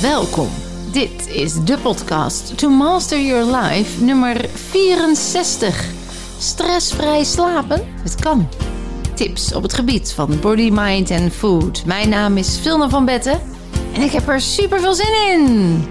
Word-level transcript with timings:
Welkom. 0.00 0.48
Dit 0.92 1.28
is 1.28 1.64
de 1.64 1.78
podcast 1.78 2.58
To 2.58 2.68
Master 2.68 3.20
Your 3.20 3.56
Life 3.56 4.04
nummer 4.04 4.48
64. 4.48 5.84
Stressvrij 6.38 7.24
slapen? 7.24 7.82
Het 8.02 8.14
kan. 8.14 8.48
Tips 9.14 9.54
op 9.54 9.62
het 9.62 9.72
gebied 9.72 10.12
van 10.12 10.40
body, 10.40 10.70
mind 10.72 11.10
en 11.10 11.30
food. 11.30 11.84
Mijn 11.84 12.08
naam 12.08 12.36
is 12.36 12.58
Vilna 12.58 12.88
van 12.88 13.04
Betten 13.04 13.40
en 13.94 14.02
ik 14.02 14.10
heb 14.10 14.28
er 14.28 14.40
super 14.40 14.80
veel 14.80 14.94
zin 14.94 15.14
in. 15.30 15.84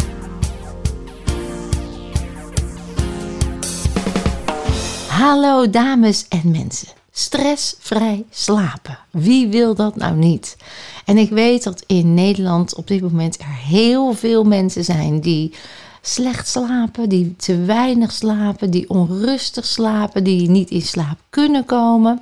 Hallo 5.07 5.69
dames 5.69 6.25
en 6.27 6.51
mensen. 6.51 6.98
Stressvrij 7.19 8.25
slapen. 8.29 8.99
Wie 9.11 9.47
wil 9.47 9.75
dat 9.75 9.95
nou 9.95 10.15
niet? 10.15 10.57
En 11.05 11.17
ik 11.17 11.29
weet 11.29 11.63
dat 11.63 11.83
in 11.87 12.13
Nederland 12.13 12.75
op 12.75 12.87
dit 12.87 13.01
moment 13.01 13.39
er 13.39 13.55
heel 13.67 14.13
veel 14.13 14.43
mensen 14.43 14.83
zijn 14.83 15.19
die 15.19 15.53
slecht 16.01 16.47
slapen, 16.47 17.09
die 17.09 17.35
te 17.35 17.57
weinig 17.57 18.11
slapen, 18.11 18.71
die 18.71 18.89
onrustig 18.89 19.65
slapen, 19.65 20.23
die 20.23 20.49
niet 20.49 20.69
in 20.69 20.81
slaap 20.81 21.19
kunnen 21.29 21.65
komen. 21.65 22.21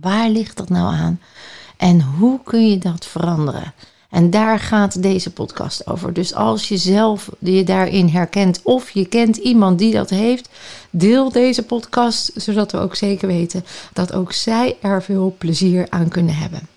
Waar 0.00 0.28
ligt 0.28 0.56
dat 0.56 0.68
nou 0.68 0.94
aan? 0.94 1.20
En 1.76 2.02
hoe 2.02 2.40
kun 2.44 2.70
je 2.70 2.78
dat 2.78 3.06
veranderen? 3.06 3.72
En 4.16 4.30
daar 4.30 4.60
gaat 4.60 5.02
deze 5.02 5.30
podcast 5.30 5.86
over. 5.86 6.12
Dus 6.12 6.34
als 6.34 6.68
je 6.68 6.76
zelf 6.76 7.30
je 7.38 7.64
daarin 7.64 8.08
herkent 8.08 8.60
of 8.62 8.90
je 8.90 9.06
kent 9.06 9.36
iemand 9.36 9.78
die 9.78 9.92
dat 9.92 10.10
heeft, 10.10 10.48
deel 10.90 11.32
deze 11.32 11.62
podcast 11.62 12.30
zodat 12.34 12.72
we 12.72 12.78
ook 12.78 12.94
zeker 12.94 13.28
weten 13.28 13.64
dat 13.92 14.12
ook 14.12 14.32
zij 14.32 14.76
er 14.80 15.02
veel 15.02 15.34
plezier 15.38 15.86
aan 15.88 16.08
kunnen 16.08 16.36
hebben. 16.36 16.68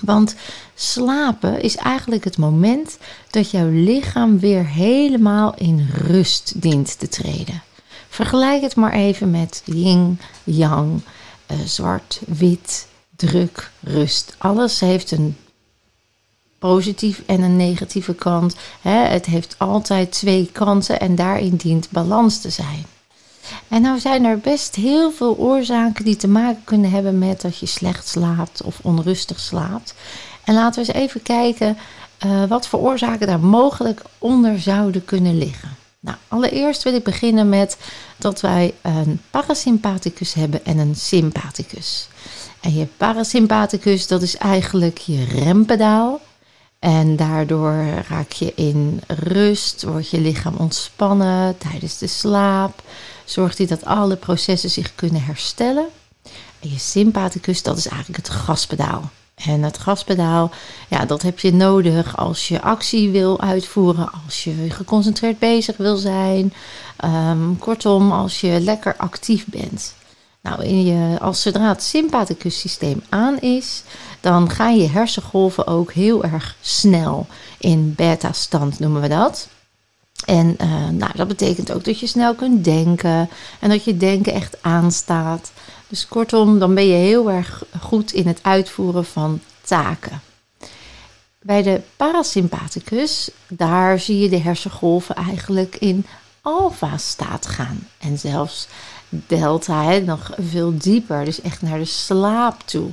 Want 0.00 0.34
slapen 0.74 1.62
is 1.62 1.76
eigenlijk 1.76 2.24
het 2.24 2.38
moment 2.38 2.98
dat 3.30 3.50
jouw 3.50 3.68
lichaam 3.68 4.38
weer 4.38 4.66
helemaal 4.66 5.54
in 5.56 5.88
rust 5.92 6.62
dient 6.62 6.98
te 6.98 7.08
treden. 7.08 7.62
Vergelijk 8.08 8.62
het 8.62 8.76
maar 8.76 8.92
even 8.92 9.30
met 9.30 9.62
yin, 9.64 10.20
yang, 10.44 11.00
eh, 11.46 11.56
zwart, 11.64 12.20
wit, 12.26 12.86
druk, 13.16 13.70
rust. 13.80 14.34
Alles 14.38 14.80
heeft 14.80 15.10
een 15.10 15.36
positief 16.60 17.22
en 17.26 17.42
een 17.42 17.56
negatieve 17.56 18.14
kant. 18.14 18.54
Het 18.80 19.26
heeft 19.26 19.54
altijd 19.58 20.12
twee 20.12 20.48
kanten 20.52 21.00
en 21.00 21.14
daarin 21.14 21.56
dient 21.56 21.90
balans 21.90 22.40
te 22.40 22.50
zijn. 22.50 22.84
En 23.68 23.82
nou 23.82 23.98
zijn 23.98 24.24
er 24.24 24.38
best 24.38 24.74
heel 24.74 25.12
veel 25.12 25.36
oorzaken 25.36 26.04
die 26.04 26.16
te 26.16 26.28
maken 26.28 26.64
kunnen 26.64 26.90
hebben 26.90 27.18
met 27.18 27.40
dat 27.40 27.58
je 27.58 27.66
slecht 27.66 28.08
slaapt 28.08 28.62
of 28.62 28.78
onrustig 28.82 29.40
slaapt. 29.40 29.94
En 30.44 30.54
laten 30.54 30.82
we 30.82 30.88
eens 30.88 31.02
even 31.02 31.22
kijken 31.22 31.76
uh, 32.26 32.44
wat 32.44 32.66
voor 32.66 32.80
oorzaken 32.80 33.26
daar 33.26 33.40
mogelijk 33.40 34.02
onder 34.18 34.60
zouden 34.60 35.04
kunnen 35.04 35.38
liggen. 35.38 35.76
Nou, 36.00 36.16
allereerst 36.28 36.82
wil 36.82 36.94
ik 36.94 37.04
beginnen 37.04 37.48
met 37.48 37.76
dat 38.18 38.40
wij 38.40 38.74
een 38.82 39.20
parasympathicus 39.30 40.34
hebben 40.34 40.64
en 40.64 40.78
een 40.78 40.94
sympathicus. 40.94 42.08
En 42.60 42.74
je 42.74 42.86
parasympathicus, 42.96 44.06
dat 44.06 44.22
is 44.22 44.36
eigenlijk 44.36 44.98
je 44.98 45.24
rempedaal. 45.24 46.20
En 46.80 47.16
daardoor 47.16 47.84
raak 48.08 48.32
je 48.32 48.52
in 48.54 49.00
rust, 49.06 49.82
wordt 49.82 50.10
je 50.10 50.20
lichaam 50.20 50.54
ontspannen 50.56 51.58
tijdens 51.58 51.98
de 51.98 52.06
slaap. 52.06 52.82
Zorgt 53.24 53.58
hij 53.58 53.66
dat 53.66 53.84
alle 53.84 54.16
processen 54.16 54.70
zich 54.70 54.94
kunnen 54.94 55.22
herstellen. 55.22 55.86
En 56.60 56.70
je 56.70 56.78
sympathicus, 56.78 57.62
dat 57.62 57.76
is 57.76 57.88
eigenlijk 57.88 58.26
het 58.26 58.36
gaspedaal. 58.36 59.10
En 59.34 59.62
het 59.62 59.78
gaspedaal, 59.78 60.50
ja, 60.88 61.04
dat 61.04 61.22
heb 61.22 61.38
je 61.38 61.52
nodig 61.52 62.16
als 62.16 62.48
je 62.48 62.62
actie 62.62 63.10
wil 63.10 63.40
uitvoeren, 63.40 64.10
als 64.26 64.44
je 64.44 64.70
geconcentreerd 64.70 65.38
bezig 65.38 65.76
wil 65.76 65.96
zijn. 65.96 66.52
Um, 67.04 67.58
kortom, 67.58 68.12
als 68.12 68.40
je 68.40 68.60
lekker 68.60 68.96
actief 68.96 69.46
bent. 69.46 69.94
Nou, 70.42 70.64
in 70.64 70.84
je, 70.84 71.20
als 71.20 71.42
zodra 71.42 71.68
het 71.68 71.82
sympathicus 71.82 72.60
systeem 72.60 73.02
aan 73.08 73.40
is, 73.40 73.82
dan 74.20 74.50
gaan 74.50 74.76
je 74.76 74.88
hersengolven 74.88 75.66
ook 75.66 75.92
heel 75.92 76.24
erg 76.24 76.56
snel 76.60 77.26
in 77.58 77.94
beta-stand, 77.94 78.78
noemen 78.78 79.00
we 79.00 79.08
dat. 79.08 79.48
En 80.24 80.56
uh, 80.60 80.88
nou, 80.88 81.10
dat 81.14 81.28
betekent 81.28 81.72
ook 81.72 81.84
dat 81.84 82.00
je 82.00 82.06
snel 82.06 82.34
kunt 82.34 82.64
denken 82.64 83.28
en 83.60 83.68
dat 83.68 83.84
je 83.84 83.96
denken 83.96 84.32
echt 84.32 84.56
aanstaat. 84.60 85.52
Dus 85.88 86.08
kortom, 86.08 86.58
dan 86.58 86.74
ben 86.74 86.86
je 86.86 86.94
heel 86.94 87.30
erg 87.30 87.64
goed 87.80 88.12
in 88.12 88.26
het 88.26 88.38
uitvoeren 88.42 89.04
van 89.04 89.40
taken. 89.62 90.20
Bij 91.42 91.62
de 91.62 91.80
parasympathicus, 91.96 93.30
daar 93.48 93.98
zie 93.98 94.18
je 94.18 94.28
de 94.28 94.40
hersengolven 94.40 95.14
eigenlijk 95.14 95.76
in 95.76 96.06
alfa-staat 96.40 97.46
gaan. 97.46 97.88
En 97.98 98.18
zelfs 98.18 98.68
delta, 99.08 99.84
hè, 99.84 100.00
nog 100.00 100.30
veel 100.38 100.78
dieper, 100.78 101.24
dus 101.24 101.40
echt 101.40 101.62
naar 101.62 101.78
de 101.78 101.84
slaap 101.84 102.62
toe. 102.64 102.90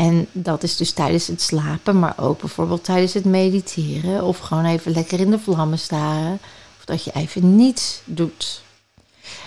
En 0.00 0.26
dat 0.32 0.62
is 0.62 0.76
dus 0.76 0.92
tijdens 0.92 1.26
het 1.26 1.42
slapen, 1.42 1.98
maar 1.98 2.14
ook 2.16 2.40
bijvoorbeeld 2.40 2.84
tijdens 2.84 3.14
het 3.14 3.24
mediteren 3.24 4.22
of 4.22 4.38
gewoon 4.38 4.64
even 4.64 4.92
lekker 4.92 5.20
in 5.20 5.30
de 5.30 5.38
vlammen 5.38 5.78
staren. 5.78 6.38
Of 6.78 6.84
dat 6.84 7.04
je 7.04 7.10
even 7.14 7.56
niets 7.56 8.00
doet. 8.04 8.62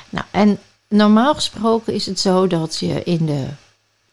Nou, 0.10 0.26
en 0.32 0.60
normaal 0.88 1.34
gesproken 1.34 1.94
is 1.94 2.06
het 2.06 2.20
zo 2.20 2.48
dat 2.48 2.78
je 2.78 3.04
in 3.04 3.26
de 3.26 3.46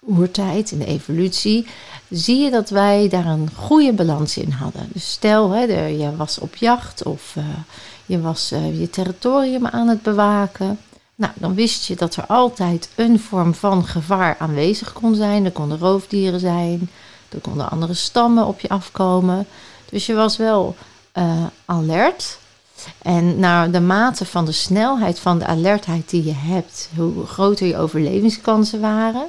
oertijd, 0.07 0.71
in 0.71 0.79
de 0.79 0.87
evolutie, 0.87 1.67
zie 2.09 2.39
je 2.39 2.51
dat 2.51 2.71
wij 2.71 3.09
daar 3.09 3.27
een 3.27 3.51
goede 3.55 3.93
balans 3.93 4.37
in 4.37 4.51
hadden. 4.51 4.89
Dus 4.93 5.11
stel, 5.11 5.51
hè, 5.51 5.87
je 5.87 6.17
was 6.17 6.39
op 6.39 6.57
jacht 6.57 7.03
of 7.03 7.35
uh, 7.39 7.45
je 8.07 8.21
was 8.21 8.53
uh, 8.53 8.81
je 8.81 8.91
territorium 8.91 9.67
aan 9.67 9.89
het 9.89 10.03
bewaken. 10.03 10.79
Nou, 11.21 11.33
dan 11.37 11.55
wist 11.55 11.87
je 11.87 11.97
dat 11.97 12.17
er 12.17 12.27
altijd 12.27 12.89
een 12.95 13.21
vorm 13.21 13.55
van 13.55 13.85
gevaar 13.85 14.37
aanwezig 14.39 14.93
kon 14.93 15.15
zijn. 15.15 15.45
Er 15.45 15.51
konden 15.51 15.79
roofdieren 15.79 16.41
zijn, 16.41 16.91
er 17.29 17.39
konden 17.41 17.71
andere 17.71 17.95
stammen 17.95 18.47
op 18.47 18.61
je 18.61 18.69
afkomen. 18.69 19.47
Dus 19.91 20.07
je 20.07 20.15
was 20.15 20.37
wel 20.37 20.77
uh, 21.19 21.45
alert. 21.65 22.39
En 23.03 23.39
naar 23.39 23.71
de 23.71 23.81
mate 23.81 24.25
van 24.25 24.45
de 24.45 24.53
snelheid 24.53 25.19
van 25.19 25.39
de 25.39 25.47
alertheid 25.47 26.11
die 26.11 26.25
je 26.25 26.35
hebt, 26.35 26.89
hoe 26.97 27.27
groter 27.27 27.67
je 27.67 27.77
overlevingskansen 27.77 28.81
waren. 28.81 29.27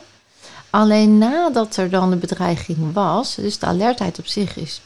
Alleen 0.70 1.18
nadat 1.18 1.76
er 1.76 1.90
dan 1.90 2.12
een 2.12 2.20
bedreiging 2.20 2.94
was, 2.94 3.36
dus 3.36 3.60
de 3.60 3.66
alertheid 3.66 4.20
op 4.20 4.28
zich 4.28 4.58
is 4.58 4.82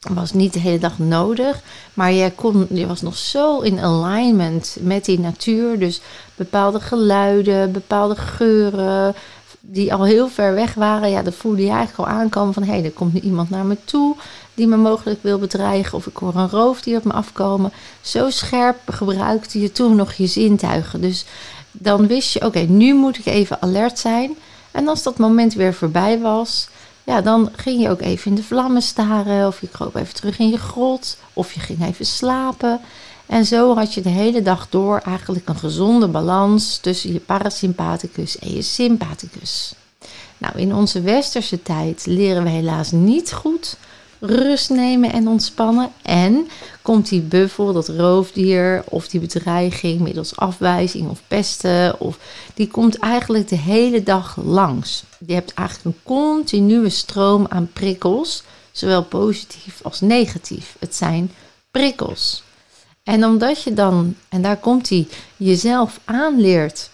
was 0.00 0.32
niet 0.32 0.52
de 0.52 0.58
hele 0.58 0.78
dag 0.78 0.98
nodig. 0.98 1.60
Maar 1.94 2.12
je, 2.12 2.32
kon, 2.34 2.66
je 2.70 2.86
was 2.86 3.02
nog 3.02 3.16
zo 3.16 3.60
in 3.60 3.80
alignment 3.80 4.76
met 4.80 5.04
die 5.04 5.20
natuur. 5.20 5.78
Dus 5.78 6.00
bepaalde 6.34 6.80
geluiden, 6.80 7.72
bepaalde 7.72 8.16
geuren. 8.16 9.14
Die 9.60 9.94
al 9.94 10.04
heel 10.04 10.28
ver 10.28 10.54
weg 10.54 10.74
waren. 10.74 11.10
Ja, 11.10 11.22
dat 11.22 11.34
voelde 11.34 11.62
je 11.62 11.70
eigenlijk 11.70 11.98
al 12.08 12.16
aankomen 12.16 12.54
van... 12.54 12.62
hé, 12.62 12.72
hey, 12.72 12.84
er 12.84 12.90
komt 12.90 13.12
nu 13.12 13.20
iemand 13.20 13.50
naar 13.50 13.64
me 13.64 13.76
toe 13.84 14.16
die 14.58 14.66
me 14.66 14.76
mogelijk 14.76 15.22
wil 15.22 15.38
bedreigen. 15.38 15.98
Of 15.98 16.06
ik 16.06 16.16
hoor 16.16 16.34
een 16.34 16.50
roofdier 16.50 16.96
op 16.96 17.04
me 17.04 17.12
afkomen. 17.12 17.72
Zo 18.00 18.30
scherp 18.30 18.76
gebruikte 18.86 19.60
je 19.60 19.72
toen 19.72 19.96
nog 19.96 20.12
je 20.12 20.26
zintuigen. 20.26 21.00
Dus 21.00 21.24
dan 21.72 22.06
wist 22.06 22.32
je, 22.32 22.44
oké, 22.44 22.58
nu 22.58 22.94
moet 22.94 23.18
ik 23.18 23.26
even 23.26 23.62
alert 23.62 23.98
zijn. 23.98 24.36
En 24.70 24.88
als 24.88 25.02
dat 25.02 25.18
moment 25.18 25.54
weer 25.54 25.74
voorbij 25.74 26.20
was 26.20 26.68
ja, 27.08 27.20
dan 27.20 27.50
ging 27.56 27.82
je 27.82 27.90
ook 27.90 28.00
even 28.00 28.30
in 28.30 28.36
de 28.36 28.42
vlammen 28.42 28.82
staren. 28.82 29.46
Of 29.46 29.60
je 29.60 29.68
kroop 29.68 29.94
even 29.94 30.14
terug 30.14 30.38
in 30.38 30.48
je 30.48 30.58
grot. 30.58 31.16
Of 31.32 31.52
je 31.52 31.60
ging 31.60 31.84
even 31.84 32.06
slapen. 32.06 32.80
En 33.26 33.44
zo 33.44 33.74
had 33.74 33.94
je 33.94 34.00
de 34.00 34.08
hele 34.08 34.42
dag 34.42 34.68
door 34.68 34.98
eigenlijk 34.98 35.48
een 35.48 35.56
gezonde 35.56 36.08
balans 36.08 36.78
tussen 36.78 37.12
je 37.12 37.20
parasympathicus 37.20 38.38
en 38.38 38.54
je 38.54 38.62
sympathicus. 38.62 39.74
Nou, 40.38 40.58
in 40.58 40.74
onze 40.74 41.00
westerse 41.00 41.62
tijd 41.62 42.06
leren 42.06 42.42
we 42.42 42.48
helaas 42.48 42.90
niet 42.90 43.32
goed 43.32 43.76
rust 44.20 44.70
nemen 44.70 45.12
en 45.12 45.28
ontspannen. 45.28 45.92
En 46.02 46.48
komt 46.82 47.08
die 47.08 47.20
buffel, 47.20 47.72
dat 47.72 47.88
roofdier 47.88 48.82
of 48.84 49.08
die 49.08 49.20
bedreiging 49.20 50.00
middels 50.00 50.36
afwijzing 50.36 51.08
of 51.08 51.22
pesten, 51.28 52.00
of, 52.00 52.18
die 52.54 52.68
komt 52.68 52.98
eigenlijk 52.98 53.48
de 53.48 53.56
hele 53.56 54.02
dag 54.02 54.36
langs. 54.44 55.02
Je 55.26 55.34
hebt 55.34 55.54
eigenlijk 55.54 55.96
een 55.96 56.02
continue 56.02 56.88
stroom 56.88 57.46
aan 57.48 57.70
prikkels, 57.72 58.42
zowel 58.72 59.04
positief 59.04 59.80
als 59.82 60.00
negatief. 60.00 60.76
Het 60.78 60.94
zijn 60.94 61.30
prikkels. 61.70 62.42
En 63.02 63.24
omdat 63.24 63.62
je 63.62 63.74
dan, 63.74 64.16
en 64.28 64.42
daar 64.42 64.56
komt 64.56 64.88
hij, 64.88 65.08
jezelf 65.36 66.00
aanleert 66.04 66.90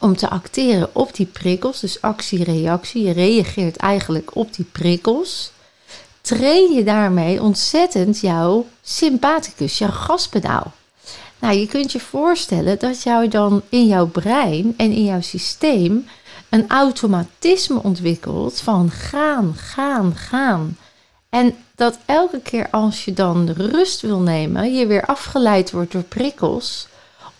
om 0.00 0.16
te 0.16 0.28
acteren 0.28 0.94
op 0.94 1.14
die 1.14 1.26
prikkels, 1.26 1.80
dus 1.80 2.00
actie-reactie, 2.00 3.02
je 3.02 3.12
reageert 3.12 3.76
eigenlijk 3.76 4.36
op 4.36 4.54
die 4.54 4.64
prikkels 4.64 5.50
train 6.26 6.72
je 6.72 6.84
daarmee 6.84 7.42
ontzettend 7.42 8.20
jouw 8.20 8.66
sympathicus, 8.82 9.78
jouw 9.78 9.90
gaspedaal. 9.90 10.72
Nou, 11.38 11.54
je 11.54 11.66
kunt 11.66 11.92
je 11.92 12.00
voorstellen 12.00 12.78
dat 12.78 13.02
jou 13.02 13.28
dan 13.28 13.62
in 13.68 13.86
jouw 13.86 14.06
brein 14.06 14.74
en 14.76 14.92
in 14.92 15.04
jouw 15.04 15.20
systeem 15.20 16.08
een 16.48 16.68
automatisme 16.68 17.82
ontwikkelt 17.82 18.60
van 18.60 18.90
gaan, 18.90 19.54
gaan, 19.54 20.14
gaan. 20.14 20.76
En 21.28 21.54
dat 21.74 21.98
elke 22.04 22.40
keer 22.40 22.70
als 22.70 23.04
je 23.04 23.12
dan 23.12 23.50
rust 23.50 24.00
wil 24.00 24.18
nemen, 24.18 24.74
je 24.74 24.86
weer 24.86 25.04
afgeleid 25.04 25.70
wordt 25.70 25.92
door 25.92 26.02
prikkels. 26.02 26.88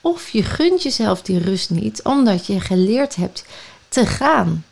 Of 0.01 0.29
je 0.29 0.43
gunt 0.43 0.83
jezelf 0.83 1.23
die 1.23 1.39
rust 1.39 1.71
niet, 1.71 2.03
omdat 2.03 2.47
je 2.47 2.61
geleerd 2.61 3.17
hebt 3.17 3.45
te 3.89 4.07
gaan. 4.07 4.65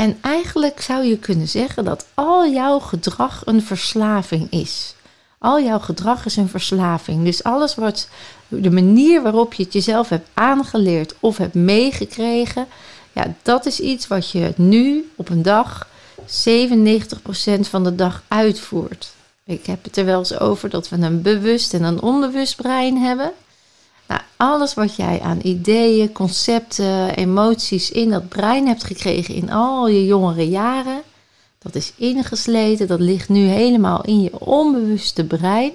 En 0.00 0.18
eigenlijk 0.20 0.80
zou 0.80 1.04
je 1.04 1.18
kunnen 1.18 1.48
zeggen 1.48 1.84
dat 1.84 2.06
al 2.14 2.50
jouw 2.50 2.78
gedrag 2.78 3.42
een 3.44 3.62
verslaving 3.62 4.50
is. 4.50 4.94
Al 5.38 5.60
jouw 5.60 5.78
gedrag 5.78 6.24
is 6.24 6.36
een 6.36 6.48
verslaving. 6.48 7.24
Dus 7.24 7.42
alles 7.42 7.74
wat 7.74 8.08
de 8.48 8.70
manier 8.70 9.22
waarop 9.22 9.54
je 9.54 9.62
het 9.62 9.72
jezelf 9.72 10.08
hebt 10.08 10.28
aangeleerd 10.34 11.14
of 11.20 11.36
hebt 11.36 11.54
meegekregen, 11.54 12.66
ja, 13.12 13.34
dat 13.42 13.66
is 13.66 13.80
iets 13.80 14.06
wat 14.06 14.30
je 14.30 14.52
nu 14.56 15.10
op 15.16 15.28
een 15.28 15.42
dag 15.42 15.88
97% 16.20 16.24
van 17.60 17.84
de 17.84 17.94
dag 17.94 18.22
uitvoert. 18.28 19.12
Ik 19.44 19.66
heb 19.66 19.84
het 19.84 19.96
er 19.96 20.04
wel 20.04 20.18
eens 20.18 20.38
over 20.38 20.70
dat 20.70 20.88
we 20.88 20.96
een 20.96 21.22
bewust 21.22 21.74
en 21.74 21.82
een 21.82 22.02
onbewust 22.02 22.56
brein 22.56 22.96
hebben. 22.96 23.32
Nou, 24.10 24.22
alles 24.36 24.74
wat 24.74 24.96
jij 24.96 25.20
aan 25.20 25.38
ideeën, 25.42 26.12
concepten, 26.12 27.16
emoties 27.16 27.90
in 27.90 28.10
dat 28.10 28.28
brein 28.28 28.66
hebt 28.66 28.84
gekregen 28.84 29.34
in 29.34 29.50
al 29.50 29.88
je 29.88 30.04
jongere 30.06 30.48
jaren, 30.48 31.02
dat 31.58 31.74
is 31.74 31.92
ingesleten, 31.96 32.86
dat 32.86 33.00
ligt 33.00 33.28
nu 33.28 33.46
helemaal 33.46 34.02
in 34.04 34.22
je 34.22 34.40
onbewuste 34.40 35.24
brein. 35.24 35.72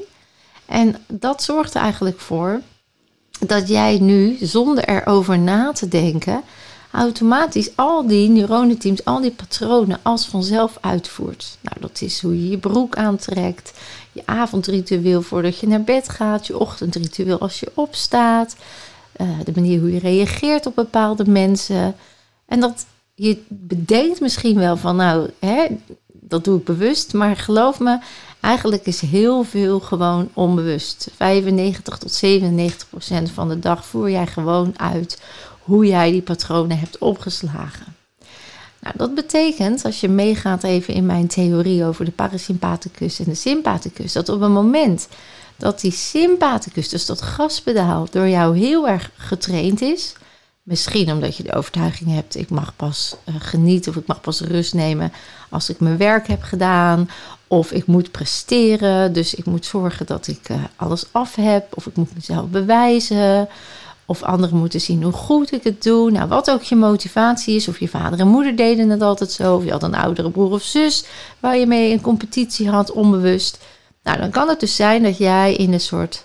En 0.65 0.95
dat 1.07 1.43
zorgt 1.43 1.73
er 1.73 1.81
eigenlijk 1.81 2.19
voor 2.19 2.61
dat 3.39 3.67
jij 3.67 3.99
nu, 3.99 4.37
zonder 4.41 4.83
erover 4.83 5.39
na 5.39 5.71
te 5.71 5.87
denken, 5.87 6.41
automatisch 6.91 7.69
al 7.75 8.07
die 8.07 8.29
neuronenteams, 8.29 9.05
al 9.05 9.21
die 9.21 9.31
patronen 9.31 9.99
als 10.01 10.25
vanzelf 10.25 10.77
uitvoert. 10.81 11.57
Nou, 11.61 11.77
dat 11.79 12.01
is 12.01 12.21
hoe 12.21 12.43
je 12.43 12.49
je 12.49 12.57
broek 12.57 12.95
aantrekt, 12.95 13.73
je 14.15 14.21
avondritueel 14.25 15.21
voordat 15.21 15.59
je 15.59 15.67
naar 15.67 15.83
bed 15.83 16.09
gaat, 16.09 16.47
je 16.47 16.59
ochtendritueel 16.59 17.39
als 17.39 17.59
je 17.59 17.71
opstaat, 17.73 18.55
uh, 19.17 19.27
de 19.43 19.51
manier 19.55 19.79
hoe 19.79 19.91
je 19.91 19.99
reageert 19.99 20.65
op 20.65 20.75
bepaalde 20.75 21.25
mensen. 21.29 21.95
En 22.45 22.59
dat 22.59 22.85
je 23.15 23.43
bedenkt 23.47 24.21
misschien 24.21 24.57
wel 24.57 24.77
van, 24.77 24.95
nou, 24.95 25.29
hè, 25.39 25.67
dat 26.13 26.43
doe 26.43 26.57
ik 26.57 26.65
bewust, 26.65 27.13
maar 27.13 27.35
geloof 27.35 27.79
me, 27.79 27.99
eigenlijk 28.39 28.85
is 28.85 29.01
heel 29.01 29.43
veel 29.43 29.79
gewoon 29.79 30.29
onbewust. 30.33 31.07
95 31.15 31.97
tot 31.97 32.11
97 32.11 32.89
procent 32.89 33.31
van 33.31 33.49
de 33.49 33.59
dag 33.59 33.85
voer 33.85 34.09
jij 34.09 34.27
gewoon 34.27 34.73
uit 34.79 35.21
hoe 35.59 35.85
jij 35.85 36.11
die 36.11 36.21
patronen 36.21 36.79
hebt 36.79 36.97
opgeslagen. 36.97 37.94
Nou, 38.85 38.97
dat 38.97 39.15
betekent, 39.15 39.85
als 39.85 39.99
je 39.99 40.09
meegaat 40.09 40.63
even 40.63 40.93
in 40.93 41.05
mijn 41.05 41.27
theorie 41.27 41.85
over 41.85 42.05
de 42.05 42.11
parasympathicus 42.11 43.19
en 43.19 43.25
de 43.25 43.35
sympathicus, 43.35 44.13
dat 44.13 44.29
op 44.29 44.41
het 44.41 44.51
moment 44.51 45.07
dat 45.57 45.81
die 45.81 45.91
sympathicus, 45.91 46.89
dus 46.89 47.05
dat 47.05 47.21
gaspedaal, 47.21 48.07
door 48.11 48.27
jou 48.27 48.57
heel 48.57 48.87
erg 48.87 49.11
getraind 49.15 49.81
is, 49.81 50.13
misschien 50.63 51.11
omdat 51.11 51.37
je 51.37 51.43
de 51.43 51.53
overtuiging 51.53 52.13
hebt, 52.13 52.35
ik 52.35 52.49
mag 52.49 52.75
pas 52.75 53.15
uh, 53.29 53.35
genieten 53.39 53.91
of 53.91 53.97
ik 53.97 54.07
mag 54.07 54.21
pas 54.21 54.41
rust 54.41 54.73
nemen 54.73 55.11
als 55.49 55.69
ik 55.69 55.79
mijn 55.79 55.97
werk 55.97 56.27
heb 56.27 56.43
gedaan, 56.43 57.09
of 57.47 57.71
ik 57.71 57.85
moet 57.85 58.11
presteren, 58.11 59.13
dus 59.13 59.35
ik 59.35 59.45
moet 59.45 59.65
zorgen 59.65 60.05
dat 60.05 60.27
ik 60.27 60.49
uh, 60.49 60.57
alles 60.75 61.05
af 61.11 61.35
heb, 61.35 61.77
of 61.77 61.85
ik 61.85 61.95
moet 61.95 62.15
mezelf 62.15 62.47
bewijzen. 62.47 63.47
Of 64.05 64.23
anderen 64.23 64.57
moeten 64.57 64.81
zien 64.81 65.03
hoe 65.03 65.11
goed 65.11 65.51
ik 65.51 65.63
het 65.63 65.83
doe. 65.83 66.11
Nou, 66.11 66.27
wat 66.27 66.51
ook 66.51 66.61
je 66.61 66.75
motivatie 66.75 67.55
is. 67.55 67.67
Of 67.67 67.79
je 67.79 67.87
vader 67.87 68.19
en 68.19 68.27
moeder 68.27 68.55
deden 68.55 68.89
het 68.89 69.01
altijd 69.01 69.31
zo. 69.31 69.55
Of 69.55 69.63
je 69.63 69.71
had 69.71 69.83
een 69.83 69.95
oudere 69.95 70.29
broer 70.29 70.51
of 70.51 70.61
zus 70.61 71.05
waar 71.39 71.57
je 71.57 71.65
mee 71.65 71.91
een 71.91 72.01
competitie 72.01 72.69
had, 72.69 72.91
onbewust. 72.91 73.59
Nou, 74.03 74.17
dan 74.17 74.29
kan 74.29 74.49
het 74.49 74.59
dus 74.59 74.75
zijn 74.75 75.03
dat 75.03 75.17
jij 75.17 75.55
in 75.55 75.73
een 75.73 75.79
soort 75.79 76.23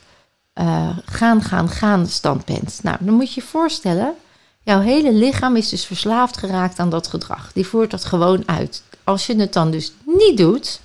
uh, 0.54 0.88
gaan, 1.04 1.42
gaan, 1.42 1.68
gaan 1.68 2.06
stand 2.06 2.44
bent. 2.44 2.78
Nou, 2.82 2.96
dan 3.00 3.14
moet 3.14 3.34
je 3.34 3.40
je 3.40 3.46
voorstellen. 3.46 4.14
Jouw 4.62 4.80
hele 4.80 5.12
lichaam 5.12 5.56
is 5.56 5.68
dus 5.68 5.84
verslaafd 5.84 6.36
geraakt 6.36 6.78
aan 6.78 6.90
dat 6.90 7.06
gedrag. 7.06 7.52
Die 7.52 7.66
voert 7.66 7.90
dat 7.90 8.04
gewoon 8.04 8.42
uit. 8.46 8.82
Als 9.04 9.26
je 9.26 9.36
het 9.36 9.52
dan 9.52 9.70
dus 9.70 9.92
niet 10.04 10.36
doet, 10.36 10.80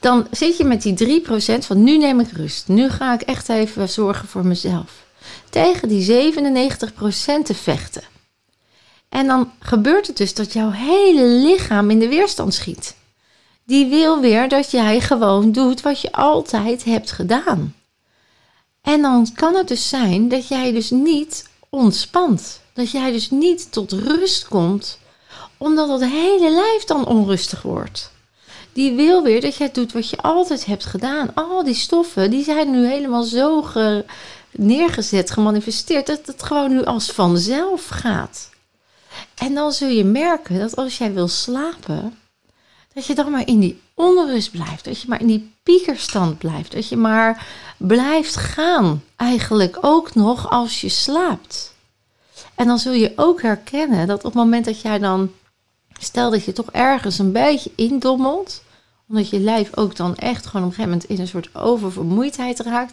dan 0.00 0.26
zit 0.30 0.56
je 0.56 0.64
met 0.64 0.82
die 0.82 1.22
3% 1.24 1.58
van 1.58 1.82
nu 1.82 1.98
neem 1.98 2.20
ik 2.20 2.32
rust. 2.32 2.68
Nu 2.68 2.90
ga 2.90 3.14
ik 3.14 3.20
echt 3.20 3.48
even 3.48 3.88
zorgen 3.88 4.28
voor 4.28 4.46
mezelf 4.46 5.05
tegen 5.50 5.88
die 5.88 6.32
97% 6.32 7.44
te 7.44 7.54
vechten. 7.54 8.02
En 9.08 9.26
dan 9.26 9.50
gebeurt 9.60 10.06
het 10.06 10.16
dus 10.16 10.34
dat 10.34 10.52
jouw 10.52 10.70
hele 10.70 11.24
lichaam 11.24 11.90
in 11.90 11.98
de 11.98 12.08
weerstand 12.08 12.54
schiet. 12.54 12.96
Die 13.64 13.86
wil 13.86 14.20
weer 14.20 14.48
dat 14.48 14.70
jij 14.70 15.00
gewoon 15.00 15.52
doet 15.52 15.80
wat 15.80 16.00
je 16.00 16.12
altijd 16.12 16.84
hebt 16.84 17.12
gedaan. 17.12 17.74
En 18.80 19.02
dan 19.02 19.28
kan 19.34 19.54
het 19.54 19.68
dus 19.68 19.88
zijn 19.88 20.28
dat 20.28 20.48
jij 20.48 20.72
dus 20.72 20.90
niet 20.90 21.48
ontspant. 21.68 22.60
Dat 22.72 22.90
jij 22.90 23.12
dus 23.12 23.30
niet 23.30 23.72
tot 23.72 23.92
rust 23.92 24.48
komt, 24.48 24.98
omdat 25.56 25.88
het 25.88 26.10
hele 26.10 26.50
lijf 26.50 26.84
dan 26.84 27.06
onrustig 27.06 27.62
wordt. 27.62 28.10
Die 28.76 28.92
wil 28.92 29.22
weer 29.22 29.40
dat 29.40 29.56
jij 29.56 29.70
doet 29.72 29.92
wat 29.92 30.10
je 30.10 30.16
altijd 30.16 30.66
hebt 30.66 30.84
gedaan. 30.84 31.34
Al 31.34 31.64
die 31.64 31.74
stoffen, 31.74 32.30
die 32.30 32.44
zijn 32.44 32.70
nu 32.70 32.86
helemaal 32.86 33.22
zo 33.22 33.62
ge, 33.62 34.04
neergezet, 34.50 35.30
gemanifesteerd, 35.30 36.06
dat 36.06 36.26
het 36.26 36.42
gewoon 36.42 36.70
nu 36.70 36.84
als 36.84 37.10
vanzelf 37.10 37.86
gaat. 37.86 38.50
En 39.34 39.54
dan 39.54 39.72
zul 39.72 39.88
je 39.88 40.04
merken 40.04 40.58
dat 40.58 40.76
als 40.76 40.98
jij 40.98 41.12
wil 41.12 41.28
slapen, 41.28 42.18
dat 42.94 43.06
je 43.06 43.14
dan 43.14 43.30
maar 43.30 43.46
in 43.46 43.60
die 43.60 43.80
onrust 43.94 44.50
blijft, 44.50 44.84
dat 44.84 45.00
je 45.00 45.08
maar 45.08 45.20
in 45.20 45.26
die 45.26 45.52
piekerstand 45.62 46.38
blijft, 46.38 46.72
dat 46.72 46.88
je 46.88 46.96
maar 46.96 47.46
blijft 47.76 48.36
gaan, 48.36 49.02
eigenlijk 49.16 49.78
ook 49.80 50.14
nog 50.14 50.50
als 50.50 50.80
je 50.80 50.88
slaapt. 50.88 51.74
En 52.54 52.66
dan 52.66 52.78
zul 52.78 52.92
je 52.92 53.12
ook 53.16 53.42
herkennen 53.42 54.06
dat 54.06 54.18
op 54.18 54.24
het 54.24 54.34
moment 54.34 54.64
dat 54.64 54.80
jij 54.80 54.98
dan, 54.98 55.32
stel 55.98 56.30
dat 56.30 56.44
je 56.44 56.52
toch 56.52 56.70
ergens 56.70 57.18
een 57.18 57.32
beetje 57.32 57.70
indommelt, 57.74 58.64
omdat 59.08 59.28
je 59.28 59.40
lijf 59.40 59.76
ook 59.76 59.96
dan 59.96 60.16
echt 60.16 60.46
gewoon 60.46 60.66
op 60.66 60.68
een 60.68 60.76
gegeven 60.76 60.98
moment 60.98 61.10
in 61.10 61.20
een 61.20 61.28
soort 61.28 61.54
oververmoeidheid 61.54 62.60
raakt 62.60 62.92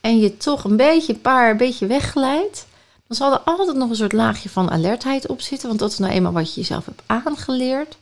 en 0.00 0.18
je 0.18 0.36
toch 0.36 0.64
een 0.64 0.76
beetje 0.76 1.14
paar, 1.14 1.50
een 1.50 1.56
beetje 1.56 1.86
wegglijdt, 1.86 2.66
dan 3.06 3.16
zal 3.16 3.32
er 3.32 3.40
altijd 3.40 3.76
nog 3.76 3.90
een 3.90 3.96
soort 3.96 4.12
laagje 4.12 4.48
van 4.48 4.70
alertheid 4.70 5.26
op 5.26 5.40
zitten, 5.40 5.68
want 5.68 5.80
dat 5.80 5.90
is 5.90 5.98
nou 5.98 6.12
eenmaal 6.12 6.32
wat 6.32 6.54
je 6.54 6.60
jezelf 6.60 6.84
hebt 6.84 7.02
aangeleerd. 7.06 7.96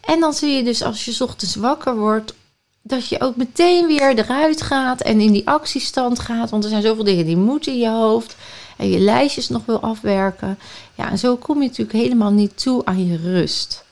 En 0.00 0.20
dan 0.20 0.32
zie 0.32 0.50
je 0.50 0.64
dus 0.64 0.82
als 0.82 1.04
je 1.04 1.24
ochtends 1.24 1.54
wakker 1.54 1.96
wordt, 1.96 2.34
dat 2.82 3.08
je 3.08 3.20
ook 3.20 3.36
meteen 3.36 3.86
weer 3.86 4.18
eruit 4.18 4.62
gaat 4.62 5.00
en 5.00 5.20
in 5.20 5.32
die 5.32 5.48
actiestand 5.48 6.18
gaat, 6.18 6.50
want 6.50 6.64
er 6.64 6.70
zijn 6.70 6.82
zoveel 6.82 7.04
dingen 7.04 7.26
die 7.26 7.36
moeten 7.36 7.72
in 7.72 7.78
je 7.78 7.88
hoofd 7.88 8.36
en 8.76 8.90
je 8.90 8.98
lijstjes 8.98 9.48
nog 9.48 9.64
wil 9.64 9.80
afwerken. 9.80 10.58
Ja, 10.94 11.10
en 11.10 11.18
zo 11.18 11.36
kom 11.36 11.62
je 11.62 11.68
natuurlijk 11.68 11.98
helemaal 11.98 12.32
niet 12.32 12.62
toe 12.62 12.84
aan 12.84 13.06
je 13.06 13.16
rust. 13.16 13.83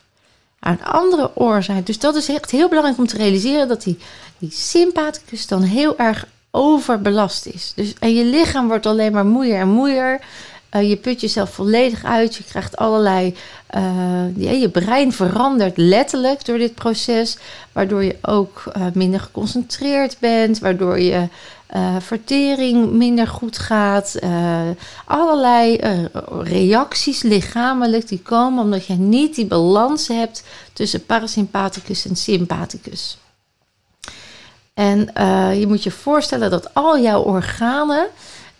Een 0.63 0.85
andere 0.85 1.31
oorzaak, 1.35 1.87
dus 1.87 1.99
dat 1.99 2.17
is 2.17 2.29
echt 2.29 2.51
heel 2.51 2.69
belangrijk 2.69 2.99
om 2.99 3.07
te 3.07 3.17
realiseren 3.17 3.69
dat 3.69 3.83
die, 3.83 3.99
die 4.39 4.51
sympathicus 4.51 5.47
dan 5.47 5.63
heel 5.63 5.99
erg 5.99 6.27
overbelast 6.51 7.47
is. 7.47 7.73
Dus, 7.77 7.95
en 7.99 8.15
je 8.15 8.25
lichaam 8.25 8.69
wordt 8.69 8.87
alleen 8.87 9.13
maar 9.13 9.27
moeier 9.27 9.59
en 9.59 9.69
moeier. 9.69 10.21
Uh, 10.77 10.89
je 10.89 10.97
put 10.97 11.21
jezelf 11.21 11.51
volledig 11.51 12.05
uit. 12.05 12.35
Je 12.35 12.45
krijgt 12.45 12.77
allerlei. 12.77 13.37
Ja, 14.37 14.51
je 14.51 14.69
brein 14.73 15.13
verandert 15.13 15.77
letterlijk 15.77 16.45
door 16.45 16.59
dit 16.59 16.75
proces. 16.75 17.39
Waardoor 17.73 18.05
je 18.05 18.17
ook 18.23 18.65
uh, 18.77 18.87
minder 18.95 19.21
geconcentreerd 19.21 20.17
bent. 20.19 20.59
Waardoor 20.59 21.01
je 21.01 21.29
vertering 21.99 22.91
minder 22.91 23.27
goed 23.27 23.59
gaat. 23.59 24.19
allerlei 25.05 25.81
reacties 26.43 27.23
lichamelijk 27.23 28.09
die 28.09 28.23
komen 28.23 28.65
omdat 28.65 28.87
je 28.87 28.95
niet 28.95 29.35
die 29.35 29.47
balans 29.47 30.09
hebt 30.09 30.45
tussen 30.73 31.07
parasympathicus 31.07 32.07
en 32.07 32.17
sympathicus. 32.17 33.19
En 34.75 35.11
uh, 35.19 35.61
je 35.61 35.67
moet 35.67 35.83
je 35.83 35.91
voorstellen 35.91 36.51
dat 36.51 36.75
al 36.75 36.99
jouw 36.99 37.23
organen 37.23 38.07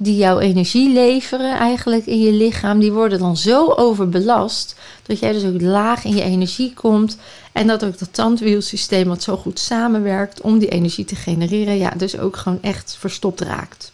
die 0.03 0.17
jouw 0.17 0.39
energie 0.39 0.93
leveren 0.93 1.59
eigenlijk 1.59 2.07
in 2.07 2.21
je 2.21 2.33
lichaam, 2.33 2.79
die 2.79 2.93
worden 2.93 3.19
dan 3.19 3.37
zo 3.37 3.71
overbelast 3.71 4.77
dat 5.03 5.19
jij 5.19 5.33
dus 5.33 5.45
ook 5.45 5.61
laag 5.61 6.05
in 6.05 6.15
je 6.15 6.23
energie 6.23 6.75
komt 6.75 7.17
en 7.53 7.67
dat 7.67 7.85
ook 7.85 7.99
dat 7.99 8.15
tandwielsysteem 8.15 9.09
wat 9.09 9.23
zo 9.23 9.37
goed 9.37 9.59
samenwerkt 9.59 10.41
om 10.41 10.59
die 10.59 10.69
energie 10.69 11.05
te 11.05 11.15
genereren, 11.15 11.79
ja, 11.79 11.91
dus 11.91 12.19
ook 12.19 12.37
gewoon 12.37 12.63
echt 12.63 12.97
verstopt 12.99 13.41
raakt. 13.41 13.93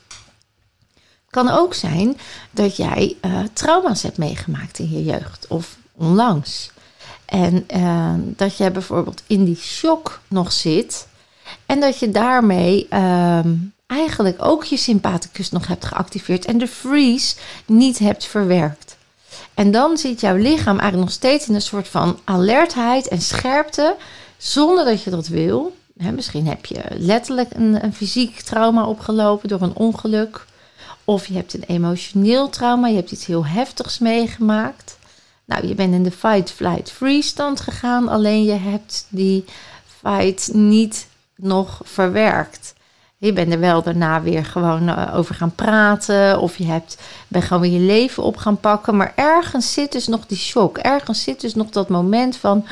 Kan 1.31 1.49
ook 1.49 1.75
zijn 1.75 2.17
dat 2.51 2.77
jij 2.77 3.17
uh, 3.25 3.41
trauma's 3.53 4.03
hebt 4.03 4.19
meegemaakt 4.19 4.79
in 4.79 4.91
je 4.91 5.05
jeugd 5.05 5.47
of 5.49 5.77
onlangs. 5.97 6.71
En 7.25 7.67
uh, 7.77 8.15
dat 8.19 8.57
jij 8.57 8.73
bijvoorbeeld 8.73 9.23
in 9.27 9.45
die 9.45 9.57
shock 9.57 10.21
nog 10.29 10.53
zit 10.53 11.07
en 11.67 11.81
dat 11.81 11.99
je 11.99 12.11
daarmee 12.11 12.87
ehm, 12.91 13.55
eigenlijk 13.89 14.45
ook 14.45 14.65
je 14.65 14.77
sympathicus 14.77 15.51
nog 15.51 15.67
hebt 15.67 15.85
geactiveerd 15.85 16.45
en 16.45 16.59
de 16.59 16.69
freeze 16.69 17.37
niet 17.67 17.99
hebt 17.99 18.25
verwerkt. 18.25 18.97
En 19.55 19.71
dan 19.71 19.99
zit 19.99 20.21
jouw 20.21 20.37
lichaam 20.37 20.79
eigenlijk 20.79 20.97
nog 20.97 21.11
steeds 21.11 21.49
in 21.49 21.55
een 21.55 21.63
soort 21.63 21.89
van 21.89 22.19
alertheid 22.25 23.09
en 23.09 23.21
scherpte. 23.21 23.97
zonder 24.37 24.85
dat 24.85 25.03
je 25.03 25.11
dat 25.11 25.27
wil. 25.27 25.77
Hè, 25.99 26.13
misschien 26.13 26.47
heb 26.47 26.67
je 26.67 26.83
letterlijk 26.91 27.55
een, 27.55 27.85
een 27.85 27.95
fysiek 27.95 28.41
trauma 28.41 28.87
opgelopen 28.87 29.49
door 29.49 29.63
een 29.63 29.77
ongeluk. 29.77 30.47
Of 31.05 31.27
je 31.27 31.35
hebt 31.35 31.55
een 31.55 31.65
emotioneel 31.67 32.51
trauma, 32.51 32.89
je 32.89 32.97
hebt 32.97 33.11
iets 33.11 33.27
heel 33.27 33.47
heftigs 33.47 33.99
meegemaakt. 33.99 34.99
Nou, 35.45 35.67
je 35.67 35.75
bent 35.75 35.95
in 35.95 36.03
de 36.03 36.11
fight, 36.11 36.51
flight, 36.51 36.91
freeze 36.91 37.29
stand 37.29 37.61
gegaan, 37.61 38.09
alleen 38.09 38.45
je 38.45 38.53
hebt 38.53 39.07
die 39.09 39.45
fight 40.03 40.51
niet 40.53 41.07
nog 41.37 41.81
verwerkt. 41.85 42.75
Je 43.21 43.33
bent 43.33 43.53
er 43.53 43.61
wel 43.61 43.83
daarna 43.83 44.23
weer 44.23 44.45
gewoon 44.45 44.89
eh, 44.89 45.17
over 45.17 45.35
gaan 45.35 45.55
praten. 45.55 46.41
Of 46.41 46.59
je 46.59 46.65
hebt, 46.65 46.99
bent 47.29 47.45
gewoon 47.45 47.63
weer 47.63 47.81
je 47.81 47.87
leven 47.87 48.23
op 48.23 48.37
gaan 48.37 48.61
pakken. 48.61 48.97
Maar 48.97 49.13
ergens 49.17 49.73
zit 49.73 49.93
dus 49.93 50.07
nog 50.07 50.27
die 50.27 50.37
shock. 50.37 50.79
Ergens 50.79 51.23
zit 51.23 51.41
dus 51.41 51.55
nog 51.55 51.71
dat 51.71 51.89
moment 51.89 52.37
van. 52.37 52.67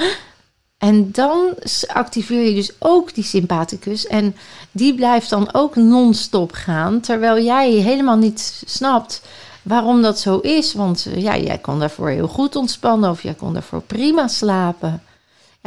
En 0.78 1.12
dan 1.12 1.54
activeer 1.86 2.48
je 2.48 2.54
dus 2.54 2.72
ook 2.78 3.14
die 3.14 3.24
sympathicus. 3.24 4.06
En 4.06 4.36
die 4.70 4.94
blijft 4.94 5.30
dan 5.30 5.48
ook 5.52 5.76
non-stop 5.76 6.52
gaan. 6.52 7.00
Terwijl 7.00 7.44
jij 7.44 7.70
helemaal 7.70 8.16
niet 8.16 8.62
snapt 8.66 9.22
waarom 9.62 10.02
dat 10.02 10.18
zo 10.18 10.38
is. 10.38 10.72
Want 10.72 11.06
eh, 11.06 11.22
ja, 11.22 11.36
jij 11.36 11.58
kon 11.58 11.78
daarvoor 11.78 12.08
heel 12.08 12.28
goed 12.28 12.56
ontspannen. 12.56 13.10
Of 13.10 13.22
jij 13.22 13.34
kon 13.34 13.52
daarvoor 13.52 13.82
prima 13.82 14.28
slapen. 14.28 15.02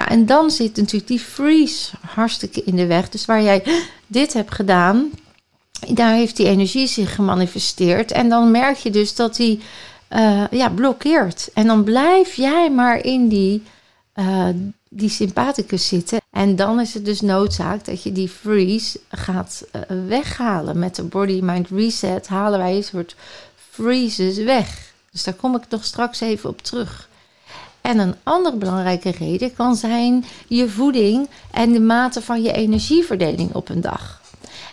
En 0.07 0.25
dan 0.25 0.51
zit 0.51 0.75
natuurlijk 0.75 1.07
die 1.07 1.19
freeze 1.19 1.91
hartstikke 2.07 2.63
in 2.63 2.75
de 2.75 2.85
weg. 2.85 3.09
Dus 3.09 3.25
waar 3.25 3.41
jij 3.41 3.63
dit 4.07 4.33
hebt 4.33 4.53
gedaan, 4.53 5.11
daar 5.87 6.13
heeft 6.13 6.37
die 6.37 6.47
energie 6.47 6.87
zich 6.87 7.15
gemanifesteerd. 7.15 8.11
En 8.11 8.29
dan 8.29 8.51
merk 8.51 8.77
je 8.77 8.89
dus 8.89 9.15
dat 9.15 9.35
die 9.35 9.59
uh, 10.09 10.43
ja, 10.51 10.69
blokkeert. 10.69 11.49
En 11.53 11.67
dan 11.67 11.83
blijf 11.83 12.33
jij 12.33 12.71
maar 12.71 13.03
in 13.03 13.27
die, 13.27 13.63
uh, 14.15 14.47
die 14.89 15.09
sympathicus 15.09 15.87
zitten. 15.87 16.19
En 16.31 16.55
dan 16.55 16.79
is 16.79 16.93
het 16.93 17.05
dus 17.05 17.21
noodzaak 17.21 17.85
dat 17.85 18.03
je 18.03 18.11
die 18.11 18.29
freeze 18.29 18.99
gaat 19.09 19.65
uh, 19.75 19.81
weghalen. 20.07 20.79
Met 20.79 20.95
de 20.95 21.03
body-mind 21.03 21.69
reset 21.69 22.27
halen 22.27 22.59
wij 22.59 22.75
een 22.75 22.83
soort 22.83 23.15
freezes 23.69 24.37
weg. 24.37 24.93
Dus 25.11 25.23
daar 25.23 25.33
kom 25.33 25.55
ik 25.55 25.63
nog 25.69 25.85
straks 25.85 26.19
even 26.19 26.49
op 26.49 26.61
terug. 26.61 27.08
En 27.81 27.99
een 27.99 28.15
andere 28.23 28.55
belangrijke 28.55 29.11
reden 29.11 29.53
kan 29.53 29.75
zijn 29.75 30.25
je 30.47 30.69
voeding 30.69 31.29
en 31.51 31.71
de 31.71 31.79
mate 31.79 32.21
van 32.21 32.41
je 32.41 32.51
energieverdeling 32.51 33.53
op 33.53 33.69
een 33.69 33.81
dag. 33.81 34.21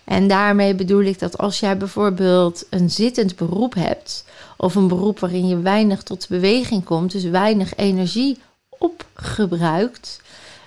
En 0.04 0.28
daarmee 0.28 0.74
bedoel 0.74 1.02
ik 1.02 1.18
dat 1.18 1.38
als 1.38 1.60
jij 1.60 1.76
bijvoorbeeld 1.76 2.66
een 2.70 2.90
zittend 2.90 3.36
beroep 3.36 3.74
hebt, 3.74 4.24
of 4.56 4.74
een 4.74 4.88
beroep 4.88 5.18
waarin 5.18 5.48
je 5.48 5.60
weinig 5.60 6.02
tot 6.02 6.28
beweging 6.28 6.84
komt, 6.84 7.12
dus 7.12 7.24
weinig 7.24 7.74
energie 7.74 8.38
opgebruikt, 8.68 10.20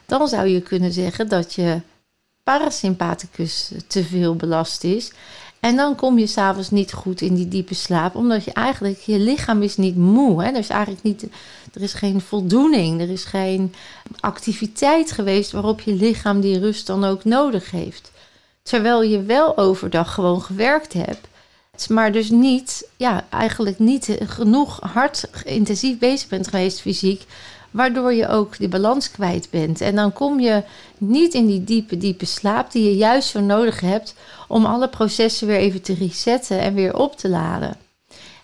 dan 0.05 0.27
zou 0.27 0.48
je 0.48 0.62
kunnen 0.62 0.91
zeggen 0.91 1.29
dat 1.29 1.53
je 1.53 1.81
parasympathicus 2.43 3.72
te 3.88 4.03
veel 4.03 4.36
belast 4.36 4.84
is. 4.84 5.12
En 5.60 5.75
dan 5.75 5.96
kom 5.96 6.20
je 6.20 6.28
s'avonds 6.28 6.70
niet 6.70 6.94
goed 6.94 7.22
in 7.22 7.36
die 7.36 7.48
diepe 7.48 7.74
slaap, 7.74 8.16
omdat 8.16 8.44
je 8.44 8.51
eigenlijk, 8.51 9.00
je 9.00 9.20
lichaam 9.20 9.62
is 9.62 9.78
niet 9.78 9.96
moe. 9.96 10.44
Hè? 10.44 10.50
Er 10.50 10.58
is 10.58 10.70
eigenlijk 10.70 11.04
niet, 11.04 11.28
er 11.74 11.82
is 11.82 11.94
geen 11.94 12.22
voldoening, 12.22 13.01
er 13.01 13.10
is 13.10 13.24
geen 13.24 13.74
activiteit 14.20 15.12
geweest 15.12 15.51
waarop 15.51 15.82
je 15.82 15.94
lichaam 15.94 16.42
die 16.42 16.60
rust 16.60 16.88
dan 16.88 17.04
ook 17.04 17.24
nodig 17.24 17.72
heeft. 17.72 18.12
Terwijl 18.63 19.04
je 19.04 19.22
wel 19.22 19.58
overdag 19.58 20.13
gewoon 20.13 20.42
gewerkt 20.42 20.94
hebt, 20.94 21.28
maar 21.88 22.12
dus 22.12 22.30
niet, 22.30 22.89
ja, 22.98 23.25
eigenlijk 23.30 23.80
niet 23.80 24.18
genoeg 24.20 24.80
hard 24.94 25.30
intensief 25.46 25.98
bezig 25.98 26.28
bent 26.28 26.48
geweest 26.48 26.82
fysiek, 26.82 27.25
waardoor 27.72 28.13
je 28.13 28.28
ook 28.28 28.58
de 28.58 28.68
balans 28.68 29.12
kwijt 29.12 29.48
bent. 29.50 29.82
En 29.82 29.96
dan 29.96 30.13
kom 30.13 30.39
je 30.39 30.63
niet 30.98 31.34
in 31.34 31.48
die 31.48 31.63
diepe, 31.63 31.98
diepe 31.98 32.25
slaap 32.25 32.72
die 32.72 32.84
je 32.84 32.96
juist 32.96 33.30
zo 33.30 33.39
nodig 33.39 33.80
hebt 33.80 34.16
om 34.50 34.65
alle 34.65 34.88
processen 34.88 35.48
weer 35.48 35.58
even 35.58 35.82
te 35.82 35.94
resetten 35.94 36.60
en 36.60 36.74
weer 36.74 36.96
op 36.96 37.18
te 37.18 37.29
laden. 37.29 37.77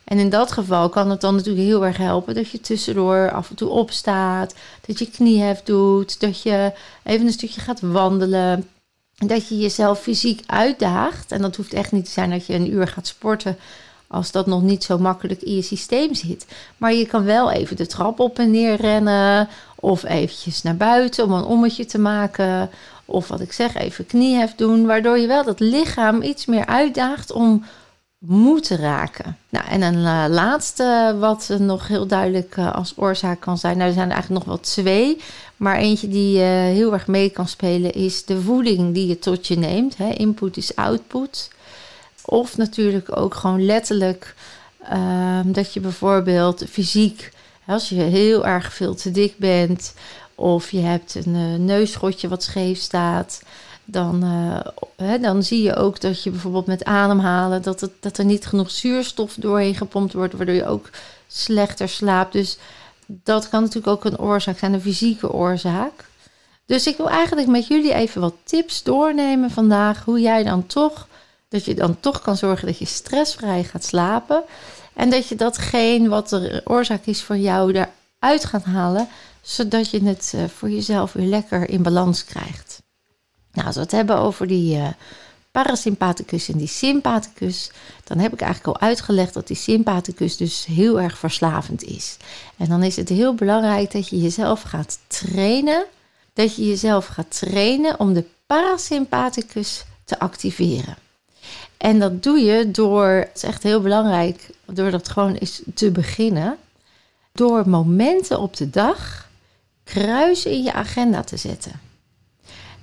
En 0.04 0.20
in 0.20 0.30
dat 0.30 0.52
geval 0.52 0.90
kan 0.90 1.10
het 1.10 1.22
dan 1.22 1.36
natuurlijk 1.36 1.66
heel 1.66 1.86
erg 1.86 1.98
helpen 1.98 2.36
dat 2.36 2.50
je 2.50 2.62
tussendoor 2.62 3.32
af 3.32 3.50
en 3.50 3.56
toe 3.56 3.70
opstaat, 3.70 4.56
dat 4.88 5.00
je 5.00 5.10
kniehef 5.10 5.64
doet, 5.64 6.20
dat 6.20 6.42
je 6.42 6.72
even 7.04 7.26
een 7.26 7.32
stukje 7.32 7.62
gaat 7.62 7.80
wandelen, 7.80 8.68
dat 9.16 9.48
je 9.48 9.58
jezelf 9.58 10.00
fysiek 10.00 10.42
uitdaagt. 10.46 11.32
En 11.32 11.42
dat 11.42 11.56
hoeft 11.56 11.74
echt 11.74 11.92
niet 11.92 12.06
te 12.06 12.12
zijn 12.12 12.30
dat 12.30 12.46
je 12.46 12.54
een 12.54 12.74
uur 12.74 12.88
gaat 12.88 13.08
sporten 13.08 13.58
als 14.08 14.32
dat 14.32 14.46
nog 14.46 14.62
niet 14.62 14.84
zo 14.84 14.98
makkelijk 14.98 15.42
in 15.42 15.56
je 15.56 15.62
systeem 15.62 16.14
zit. 16.14 16.46
Maar 16.78 16.94
je 16.94 17.06
kan 17.06 17.24
wel 17.24 17.52
even 17.52 17.76
de 17.76 17.88
trap 17.88 18.20
op 18.20 18.40
en 18.40 18.52
neer 18.52 18.76
rennen. 18.76 19.50
Of 19.76 20.04
eventjes 20.04 20.62
naar 20.62 20.76
buiten 20.76 21.24
om 21.24 21.32
een 21.32 21.44
ommetje 21.44 21.86
te 21.86 22.00
maken. 22.00 22.70
Of 23.06 23.28
wat 23.28 23.42
ik 23.42 23.52
zeg, 23.52 23.76
even 23.76 24.06
kniehef 24.06 24.56
doen. 24.56 24.86
Waardoor 24.86 25.18
je 25.18 25.28
wel 25.28 25.44
dat 25.44 25.60
lichaam 25.60 26.22
iets 26.22 26.46
meer 26.46 26.66
uitdaagt 26.66 27.32
om 27.32 27.66
moe 28.18 28.60
te 28.60 28.76
raken. 28.76 29.38
Nou, 29.50 29.66
en 29.68 29.82
een 29.82 29.96
uh, 29.96 30.26
laatste 30.30 31.16
wat 31.20 31.56
nog 31.60 31.88
heel 31.88 32.08
duidelijk 32.08 32.56
uh, 32.58 32.74
als 32.74 32.94
oorzaak 32.96 33.40
kan 33.40 33.58
zijn. 33.58 33.78
Nou, 33.78 33.90
er 33.90 33.96
zijn 33.96 34.08
er 34.08 34.14
eigenlijk 34.14 34.46
nog 34.46 34.56
wel 34.56 34.64
twee. 34.64 35.22
Maar 35.58 35.78
eentje 35.78 36.08
die 36.08 36.38
uh, 36.38 36.46
heel 36.48 36.94
erg 36.94 37.08
mee 37.08 37.30
kan 37.30 37.48
spelen 37.48 37.94
is 37.94 38.26
de 38.26 38.42
voeding 38.42 38.94
die 38.94 39.08
je 39.08 39.20
tot 39.20 39.48
je 39.48 39.58
neemt. 39.58 39.98
Hè. 39.98 40.10
Input 40.10 40.58
is 40.58 40.76
output. 40.76 41.50
Of 42.26 42.58
natuurlijk 42.58 43.18
ook 43.18 43.34
gewoon 43.34 43.66
letterlijk 43.66 44.36
um, 44.94 45.52
dat 45.52 45.74
je 45.74 45.80
bijvoorbeeld 45.80 46.64
fysiek, 46.70 47.32
als 47.66 47.90
je 47.90 48.02
heel 48.02 48.46
erg 48.46 48.74
veel 48.74 48.96
te 48.96 49.12
dik 49.12 49.38
bent, 49.38 49.94
of 50.36 50.72
je 50.72 50.82
hebt 50.82 51.16
een 51.16 51.70
uh, 51.70 52.30
wat 52.30 52.44
scheef 52.44 52.80
staat, 52.80 53.42
dan, 53.86 54.24
uh, 54.24 54.60
hè, 54.96 55.20
dan 55.20 55.44
zie 55.44 55.62
je 55.62 55.76
ook 55.76 56.02
dat 56.02 56.24
je 56.24 56.30
bijvoorbeeld 56.30 56.66
met 56.66 56.84
ademhalen, 56.84 57.62
dat, 57.62 57.82
het, 57.82 57.92
dat 58.00 58.18
er 58.18 58.26
niet 58.26 58.46
genoeg 58.46 58.72
zuurstof 58.72 59.34
doorheen 59.34 59.76
gepompt 59.76 60.14
wordt, 60.14 60.34
waardoor 60.34 60.56
je 60.56 60.66
ook 60.68 60.90
slechter 61.28 61.90
slaapt. 61.90 62.34
Dus 62.34 62.58
dat 63.06 63.50
kan 63.50 63.62
natuurlijk 63.62 63.88
ook 63.88 64.06
een 64.06 64.20
oorzaak 64.20 64.58
zijn, 64.58 64.74
een 64.74 64.82
fysieke 64.82 65.32
oorzaak. 65.32 66.06
Dus 66.66 66.88
ik 66.88 66.98
wil 66.98 67.10
eigenlijk 67.10 67.48
met 67.48 67.68
jullie 67.68 67.94
even 67.94 68.22
wat 68.22 68.36
tips 68.44 68.84
doornemen 68.84 69.52
vandaag, 69.52 70.04
hoe 70.04 70.20
jij 70.20 70.44
dan 70.44 70.66
toch 70.66 71.08
dat 71.50 71.66
je 71.66 71.74
dan 71.74 72.00
toch 72.00 72.22
kan 72.22 72.38
zorgen 72.38 72.68
dat 72.68 72.78
je 72.78 72.86
stressvrij 72.86 73.64
gaat 73.64 73.84
slapen. 73.84 74.44
En 74.94 75.10
dat 75.10 75.28
je 75.28 75.36
datgene 75.36 76.10
wat 76.10 76.30
de 76.30 76.62
oorzaak 76.66 77.06
is 77.06 77.22
voor 77.24 77.38
jou 77.38 77.72
eruit 77.72 78.46
gaat 78.46 78.64
halen. 78.64 79.08
Zodat 79.46 79.90
je 79.90 80.04
het 80.04 80.32
eh, 80.36 80.44
voor 80.46 80.70
jezelf 80.70 81.14
weer 81.14 81.28
lekker 81.28 81.70
in 81.70 81.84
balans 81.84 82.26
krijgt. 82.26 82.82
Nou, 83.52 83.68
als 83.68 83.76
we 83.76 83.82
het 83.82 83.92
hebben 83.92 84.18
over 84.18 84.48
die 84.48 84.78
uh, 84.78 84.88
parasympathicus 85.56 86.50
en 86.50 86.58
die 86.58 86.68
sympathicus. 86.68 87.72
Dan 88.04 88.18
heb 88.18 88.34
ik 88.34 88.42
eigenlijk 88.42 88.78
al 88.78 88.88
uitgelegd 88.88 89.34
dat 89.34 89.48
die 89.48 89.56
sympathicus 89.56 90.38
dus 90.38 90.66
heel 90.66 91.02
erg 91.02 91.18
verslavend 91.18 91.84
is. 91.84 92.18
En 92.58 92.70
dan 92.70 92.84
is 92.84 92.96
het 92.96 93.10
heel 93.10 93.36
belangrijk 93.36 93.92
dat 93.92 94.08
je 94.08 94.22
jezelf 94.22 94.62
gaat 94.62 95.00
trainen. 95.08 95.86
Dat 96.34 96.56
je 96.56 96.68
jezelf 96.68 97.06
gaat 97.06 97.40
trainen 97.40 98.00
om 98.00 98.14
de 98.14 98.26
parasympathicus 98.46 99.86
te 100.06 100.20
activeren. 100.20 100.98
En 101.78 102.00
dat 102.00 102.24
doe 102.24 102.40
je 102.40 102.72
door, 102.72 103.08
het 103.08 103.36
is 103.36 103.44
echt 103.44 103.64
heel 103.64 103.82
belangrijk, 103.82 104.50
door 104.66 104.92
dat 104.92 105.10
gewoon 105.10 105.34
eens 105.34 105.62
te 105.74 105.92
beginnen. 105.92 106.58
Door 107.32 107.70
momenten 107.70 108.40
op 108.40 108.58
de 108.58 108.70
dag 108.70 109.25
kruisen 109.86 110.52
in 110.52 110.64
je 110.64 110.74
agenda 110.74 111.24
te 111.24 111.38
zetten. 111.38 111.80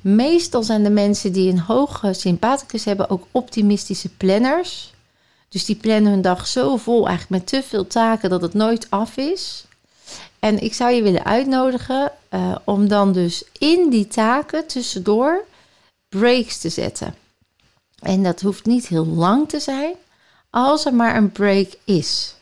Meestal 0.00 0.62
zijn 0.62 0.82
de 0.82 0.90
mensen 0.90 1.32
die 1.32 1.50
een 1.50 1.60
hoge 1.60 2.12
sympathicus 2.12 2.84
hebben 2.84 3.10
ook 3.10 3.26
optimistische 3.30 4.08
planners. 4.08 4.92
Dus 5.48 5.64
die 5.64 5.76
plannen 5.76 6.12
hun 6.12 6.22
dag 6.22 6.46
zo 6.46 6.76
vol, 6.76 7.08
eigenlijk 7.08 7.28
met 7.28 7.46
te 7.46 7.68
veel 7.68 7.86
taken, 7.86 8.30
dat 8.30 8.42
het 8.42 8.54
nooit 8.54 8.86
af 8.90 9.16
is. 9.16 9.64
En 10.38 10.62
ik 10.62 10.74
zou 10.74 10.92
je 10.92 11.02
willen 11.02 11.24
uitnodigen 11.24 12.12
uh, 12.30 12.56
om 12.64 12.88
dan 12.88 13.12
dus 13.12 13.44
in 13.58 13.90
die 13.90 14.08
taken 14.08 14.66
tussendoor 14.66 15.44
breaks 16.08 16.58
te 16.58 16.68
zetten. 16.68 17.14
En 17.98 18.22
dat 18.22 18.40
hoeft 18.40 18.66
niet 18.66 18.86
heel 18.86 19.06
lang 19.06 19.48
te 19.48 19.60
zijn, 19.60 19.94
als 20.50 20.84
er 20.84 20.94
maar 20.94 21.16
een 21.16 21.32
break 21.32 21.68
is. 21.84 22.34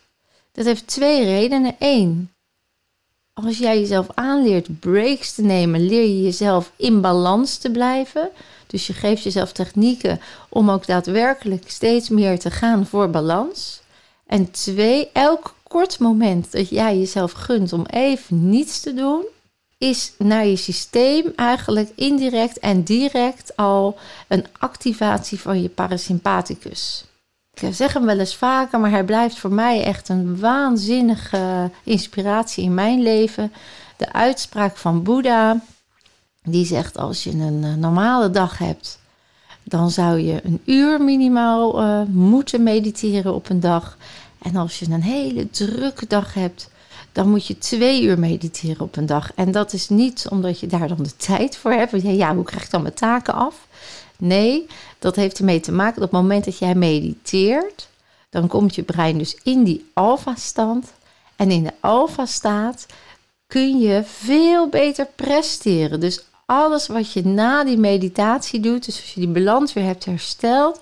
Dat 0.53 0.65
heeft 0.65 0.87
twee 0.87 1.25
redenen. 1.25 1.77
Eén, 1.79 2.33
als 3.45 3.59
jij 3.59 3.81
jezelf 3.81 4.07
aanleert 4.15 4.81
breaks 4.81 5.35
te 5.35 5.43
nemen, 5.43 5.87
leer 5.87 6.03
je 6.03 6.23
jezelf 6.23 6.73
in 6.77 7.01
balans 7.01 7.57
te 7.57 7.71
blijven. 7.71 8.29
Dus 8.67 8.87
je 8.87 8.93
geeft 8.93 9.23
jezelf 9.23 9.53
technieken 9.53 10.21
om 10.49 10.71
ook 10.71 10.87
daadwerkelijk 10.87 11.71
steeds 11.71 12.09
meer 12.09 12.39
te 12.39 12.51
gaan 12.51 12.87
voor 12.87 13.11
balans. 13.11 13.81
En 14.27 14.51
twee, 14.51 15.09
elk 15.13 15.55
kort 15.63 15.99
moment 15.99 16.53
dat 16.53 16.69
jij 16.69 16.99
jezelf 16.99 17.33
gunt 17.33 17.73
om 17.73 17.87
even 17.87 18.49
niets 18.51 18.81
te 18.81 18.95
doen, 18.95 19.25
is 19.79 20.13
naar 20.19 20.47
je 20.47 20.57
systeem 20.57 21.33
eigenlijk 21.37 21.91
indirect 21.95 22.59
en 22.59 22.83
direct 22.83 23.57
al 23.57 23.99
een 24.29 24.47
activatie 24.59 25.41
van 25.41 25.63
je 25.63 25.69
parasympathicus. 25.69 27.05
Ik 27.63 27.75
zeg 27.75 27.93
hem 27.93 28.05
wel 28.05 28.19
eens 28.19 28.37
vaker, 28.37 28.81
maar 28.81 28.91
hij 28.91 29.05
blijft 29.05 29.39
voor 29.39 29.53
mij 29.53 29.85
echt 29.85 30.09
een 30.09 30.41
waanzinnige 30.41 31.71
inspiratie 31.85 32.65
in 32.65 32.75
mijn 32.75 33.03
leven. 33.03 33.53
De 33.97 34.13
uitspraak 34.13 34.77
van 34.77 35.03
Boeddha. 35.03 35.61
Die 36.43 36.67
zegt 36.67 36.99
als 36.99 37.25
je 37.25 37.31
een 37.31 37.65
eh, 37.65 37.75
normale 37.75 38.31
dag 38.31 38.59
hebt, 38.59 38.99
dan 39.63 39.91
zou 39.91 40.19
je 40.19 40.41
een 40.45 40.61
uur 40.65 41.01
minimaal 41.03 41.83
uh, 41.83 42.03
moeten 42.09 42.63
mediteren 42.63 43.35
op 43.35 43.49
een 43.49 43.61
dag. 43.61 43.97
En 44.43 44.57
als 44.57 44.79
je 44.79 44.87
een 44.91 45.03
hele 45.03 45.51
drukke 45.51 46.07
dag 46.07 46.35
hebt, 46.35 46.71
dan 47.13 47.29
moet 47.29 47.47
je 47.47 47.59
twee 47.59 48.03
uur 48.03 48.19
mediteren 48.19 48.81
op 48.81 48.97
een 48.97 49.07
dag. 49.07 49.33
En 49.35 49.51
dat 49.51 49.73
is 49.73 49.89
niet 49.89 50.27
omdat 50.31 50.61
je 50.61 50.67
daar 50.67 50.89
dan 50.89 51.03
de 51.03 51.17
tijd 51.17 51.57
voor 51.57 51.73
hebt. 51.73 52.03
Ja, 52.03 52.35
hoe 52.35 52.45
krijg 52.45 52.65
ik 52.65 52.71
dan 52.71 52.83
mijn 52.83 52.95
taken 52.95 53.35
af? 53.35 53.67
Nee, 54.21 54.67
dat 54.99 55.17
heeft 55.17 55.39
ermee 55.39 55.61
te 55.61 55.73
maken 55.73 55.97
op 55.97 56.03
het 56.03 56.21
moment 56.21 56.45
dat 56.45 56.59
jij 56.59 56.75
mediteert, 56.75 57.89
dan 58.31 58.49
komt 58.49 58.75
je 58.75 58.83
brein 58.83 59.19
dus 59.19 59.39
in 59.43 59.65
die 59.65 59.91
alfa-stand. 59.93 60.93
En 61.37 61.51
in 61.51 61.63
de 61.63 61.73
alfa-staat 61.81 62.87
kun 63.47 63.79
je 63.79 64.03
veel 64.05 64.69
beter 64.69 65.07
presteren. 65.17 66.01
Dus 66.01 66.25
alles 66.47 66.87
wat 66.87 67.13
je 67.13 67.25
na 67.25 67.65
die 67.65 67.79
meditatie 67.79 68.61
doet, 68.61 68.85
dus 68.85 69.01
als 69.01 69.15
je 69.15 69.21
die 69.21 69.29
balans 69.29 69.73
weer 69.73 69.85
hebt 69.85 70.05
hersteld, 70.05 70.81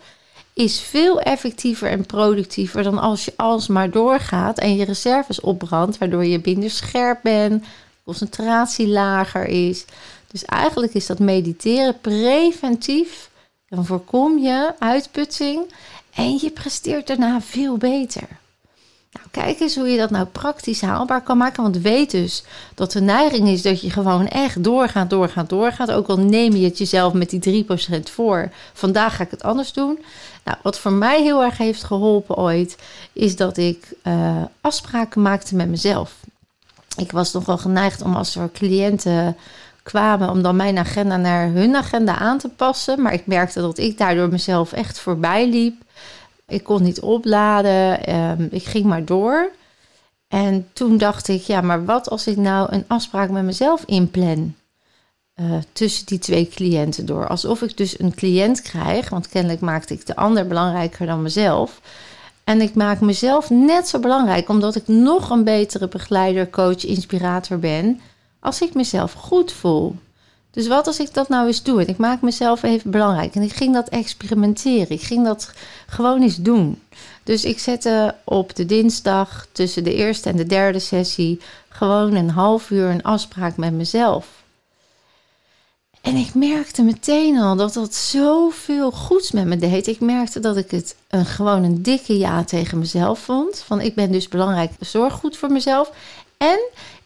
is 0.52 0.80
veel 0.80 1.20
effectiever 1.20 1.90
en 1.90 2.06
productiever 2.06 2.82
dan 2.82 2.98
als 2.98 3.24
je 3.24 3.32
alsmaar 3.36 3.90
doorgaat 3.90 4.58
en 4.58 4.76
je 4.76 4.84
reserves 4.84 5.40
opbrandt, 5.40 5.98
waardoor 5.98 6.24
je 6.24 6.40
minder 6.44 6.70
scherp 6.70 7.18
bent, 7.22 7.64
concentratie 8.04 8.88
lager 8.88 9.46
is. 9.46 9.84
Dus 10.30 10.44
eigenlijk 10.44 10.94
is 10.94 11.06
dat 11.06 11.18
mediteren 11.18 12.00
preventief. 12.00 13.30
Dan 13.68 13.86
voorkom 13.86 14.38
je 14.38 14.74
uitputting 14.78 15.72
en 16.14 16.38
je 16.40 16.50
presteert 16.50 17.06
daarna 17.06 17.40
veel 17.40 17.76
beter. 17.76 18.28
Nou, 19.12 19.26
kijk 19.30 19.60
eens 19.60 19.76
hoe 19.76 19.88
je 19.88 19.98
dat 19.98 20.10
nou 20.10 20.26
praktisch 20.26 20.80
haalbaar 20.80 21.22
kan 21.22 21.36
maken. 21.38 21.62
Want 21.62 21.76
weet 21.76 22.10
dus 22.10 22.44
dat 22.74 22.92
de 22.92 23.00
neiging 23.00 23.48
is 23.48 23.62
dat 23.62 23.80
je 23.80 23.90
gewoon 23.90 24.28
echt 24.28 24.64
doorgaat, 24.64 25.10
doorgaat, 25.10 25.48
doorgaat. 25.48 25.90
Ook 25.90 26.08
al 26.08 26.18
neem 26.18 26.52
je 26.52 26.64
het 26.64 26.78
jezelf 26.78 27.12
met 27.12 27.30
die 27.30 27.64
3% 27.64 28.02
voor. 28.02 28.50
Vandaag 28.72 29.16
ga 29.16 29.22
ik 29.22 29.30
het 29.30 29.42
anders 29.42 29.72
doen. 29.72 29.98
Nou, 30.44 30.58
wat 30.62 30.78
voor 30.78 30.92
mij 30.92 31.22
heel 31.22 31.42
erg 31.42 31.58
heeft 31.58 31.84
geholpen 31.84 32.36
ooit, 32.36 32.76
is 33.12 33.36
dat 33.36 33.56
ik 33.56 33.92
uh, 34.04 34.42
afspraken 34.60 35.22
maakte 35.22 35.54
met 35.54 35.68
mezelf. 35.68 36.14
Ik 36.96 37.12
was 37.12 37.32
nog 37.32 37.44
wel 37.44 37.58
geneigd 37.58 38.02
om 38.02 38.16
als 38.16 38.36
er 38.36 38.50
cliënten 38.52 39.36
kwamen, 39.88 40.30
om 40.30 40.42
dan 40.42 40.56
mijn 40.56 40.78
agenda 40.78 41.16
naar 41.16 41.48
hun 41.48 41.76
agenda 41.76 42.18
aan 42.18 42.38
te 42.38 42.48
passen. 42.48 43.02
Maar 43.02 43.12
ik 43.12 43.26
merkte 43.26 43.60
dat 43.60 43.78
ik 43.78 43.98
daardoor 43.98 44.28
mezelf 44.28 44.72
echt 44.72 44.98
voorbij 44.98 45.48
liep. 45.48 45.82
Ik 46.46 46.64
kon 46.64 46.82
niet 46.82 47.00
opladen. 47.00 48.04
Ehm, 48.04 48.46
ik 48.50 48.64
ging 48.64 48.84
maar 48.84 49.04
door. 49.04 49.50
En 50.28 50.68
toen 50.72 50.98
dacht 50.98 51.28
ik, 51.28 51.42
ja, 51.42 51.60
maar 51.60 51.84
wat 51.84 52.10
als 52.10 52.26
ik 52.26 52.36
nou 52.36 52.72
een 52.72 52.84
afspraak 52.86 53.30
met 53.30 53.44
mezelf 53.44 53.82
inplan? 53.86 54.54
Uh, 55.40 55.58
tussen 55.72 56.06
die 56.06 56.18
twee 56.18 56.48
cliënten 56.48 57.06
door. 57.06 57.28
Alsof 57.28 57.62
ik 57.62 57.76
dus 57.76 58.00
een 58.00 58.14
cliënt 58.14 58.62
krijg, 58.62 59.08
want 59.08 59.28
kennelijk 59.28 59.60
maakte 59.60 59.94
ik 59.94 60.06
de 60.06 60.16
ander 60.16 60.46
belangrijker 60.46 61.06
dan 61.06 61.22
mezelf. 61.22 61.80
En 62.44 62.60
ik 62.60 62.74
maak 62.74 63.00
mezelf 63.00 63.50
net 63.50 63.88
zo 63.88 63.98
belangrijk, 63.98 64.48
omdat 64.48 64.74
ik 64.74 64.88
nog 64.88 65.30
een 65.30 65.44
betere 65.44 65.88
begeleider, 65.88 66.50
coach, 66.50 66.84
inspirator 66.84 67.58
ben, 67.58 68.00
als 68.40 68.60
ik 68.60 68.74
mezelf 68.74 69.12
goed 69.12 69.52
voel. 69.52 69.96
Dus 70.50 70.66
wat 70.66 70.86
als 70.86 71.00
ik 71.00 71.14
dat 71.14 71.28
nou 71.28 71.46
eens 71.46 71.62
doe? 71.62 71.80
En 71.80 71.88
ik 71.88 71.96
maak 71.96 72.20
mezelf 72.20 72.62
even 72.62 72.90
belangrijk. 72.90 73.34
En 73.34 73.42
ik 73.42 73.52
ging 73.52 73.74
dat 73.74 73.88
experimenteren. 73.88 74.90
Ik 74.90 75.02
ging 75.02 75.24
dat 75.24 75.52
gewoon 75.86 76.22
eens 76.22 76.36
doen. 76.36 76.82
Dus 77.22 77.44
ik 77.44 77.58
zette 77.58 78.14
op 78.24 78.56
de 78.56 78.66
dinsdag 78.66 79.46
tussen 79.52 79.84
de 79.84 79.94
eerste 79.94 80.28
en 80.28 80.36
de 80.36 80.46
derde 80.46 80.78
sessie 80.78 81.40
gewoon 81.68 82.14
een 82.14 82.30
half 82.30 82.70
uur 82.70 82.88
een 82.90 83.02
afspraak 83.02 83.56
met 83.56 83.72
mezelf. 83.72 84.38
En 86.00 86.16
ik 86.16 86.34
merkte 86.34 86.82
meteen 86.82 87.38
al 87.38 87.56
dat 87.56 87.72
dat 87.72 87.94
zoveel 87.94 88.90
goeds 88.90 89.30
met 89.30 89.46
me 89.46 89.56
deed. 89.56 89.86
Ik 89.86 90.00
merkte 90.00 90.40
dat 90.40 90.56
ik 90.56 90.70
het 90.70 90.96
een, 91.08 91.26
gewoon 91.26 91.64
een 91.64 91.82
dikke 91.82 92.18
ja 92.18 92.44
tegen 92.44 92.78
mezelf 92.78 93.18
vond. 93.18 93.58
Van 93.58 93.80
ik 93.80 93.94
ben 93.94 94.12
dus 94.12 94.28
belangrijk, 94.28 94.72
zorg 94.80 95.12
goed 95.12 95.36
voor 95.36 95.50
mezelf. 95.50 95.92
En 96.36 96.58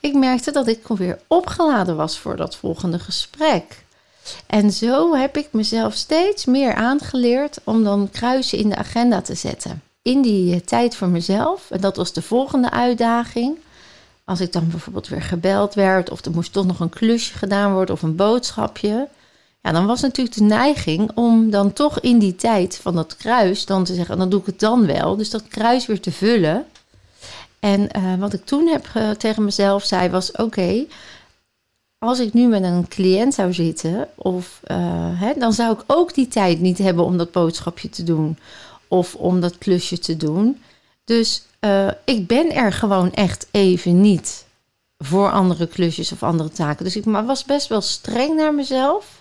ik 0.02 0.14
merkte 0.14 0.50
dat 0.50 0.66
ik 0.66 0.86
weer 0.86 1.18
opgeladen 1.26 1.96
was 1.96 2.18
voor 2.18 2.36
dat 2.36 2.56
volgende 2.56 2.98
gesprek. 2.98 3.84
En 4.46 4.70
zo 4.70 5.14
heb 5.14 5.36
ik 5.36 5.48
mezelf 5.52 5.94
steeds 5.94 6.44
meer 6.44 6.74
aangeleerd 6.74 7.58
om 7.64 7.84
dan 7.84 8.08
kruisen 8.10 8.58
in 8.58 8.68
de 8.68 8.76
agenda 8.76 9.20
te 9.20 9.34
zetten. 9.34 9.82
In 10.02 10.22
die 10.22 10.54
eh, 10.54 10.60
tijd 10.60 10.96
voor 10.96 11.08
mezelf, 11.08 11.70
en 11.70 11.80
dat 11.80 11.96
was 11.96 12.12
de 12.12 12.22
volgende 12.22 12.70
uitdaging. 12.70 13.58
Als 14.24 14.40
ik 14.40 14.52
dan 14.52 14.68
bijvoorbeeld 14.70 15.08
weer 15.08 15.22
gebeld 15.22 15.74
werd, 15.74 16.10
of 16.10 16.24
er 16.24 16.30
moest 16.30 16.52
toch 16.52 16.66
nog 16.66 16.80
een 16.80 16.88
klusje 16.88 17.38
gedaan 17.38 17.72
worden 17.72 17.94
of 17.94 18.02
een 18.02 18.16
boodschapje. 18.16 19.08
Ja, 19.62 19.72
dan 19.72 19.86
was 19.86 20.00
natuurlijk 20.00 20.36
de 20.36 20.44
neiging 20.44 21.10
om 21.14 21.50
dan 21.50 21.72
toch 21.72 22.00
in 22.00 22.18
die 22.18 22.34
tijd 22.34 22.76
van 22.82 22.94
dat 22.94 23.16
kruis 23.16 23.66
dan 23.66 23.84
te 23.84 23.94
zeggen, 23.94 24.18
dan 24.18 24.28
doe 24.28 24.40
ik 24.40 24.46
het 24.46 24.60
dan 24.60 24.86
wel. 24.86 25.16
Dus 25.16 25.30
dat 25.30 25.48
kruis 25.48 25.86
weer 25.86 26.00
te 26.00 26.12
vullen. 26.12 26.66
En 27.62 27.88
uh, 27.96 28.14
wat 28.18 28.32
ik 28.32 28.44
toen 28.44 28.66
heb 28.66 28.86
uh, 28.96 29.10
tegen 29.10 29.44
mezelf 29.44 29.84
zei 29.84 30.10
was: 30.10 30.32
oké, 30.32 30.84
als 31.98 32.18
ik 32.18 32.32
nu 32.32 32.46
met 32.46 32.62
een 32.62 32.88
cliënt 32.88 33.34
zou 33.34 33.52
zitten, 33.52 34.08
of, 34.14 34.60
uh, 34.66 34.76
hè, 35.20 35.32
dan 35.38 35.52
zou 35.52 35.72
ik 35.72 35.84
ook 35.86 36.14
die 36.14 36.28
tijd 36.28 36.60
niet 36.60 36.78
hebben 36.78 37.04
om 37.04 37.16
dat 37.16 37.32
boodschapje 37.32 37.88
te 37.88 38.02
doen 38.02 38.38
of 38.88 39.14
om 39.14 39.40
dat 39.40 39.58
klusje 39.58 39.98
te 39.98 40.16
doen. 40.16 40.62
Dus 41.04 41.46
ik 42.04 42.26
ben 42.26 42.54
er 42.54 42.72
gewoon 42.72 43.12
echt 43.12 43.46
even 43.50 44.00
niet 44.00 44.44
voor 44.98 45.30
andere 45.30 45.66
klusjes 45.66 46.12
of 46.12 46.22
andere 46.22 46.50
taken. 46.50 46.84
Dus 46.84 46.96
ik 46.96 47.04
was 47.04 47.44
best 47.44 47.68
wel 47.68 47.80
streng 47.80 48.36
naar 48.36 48.54
mezelf. 48.54 49.20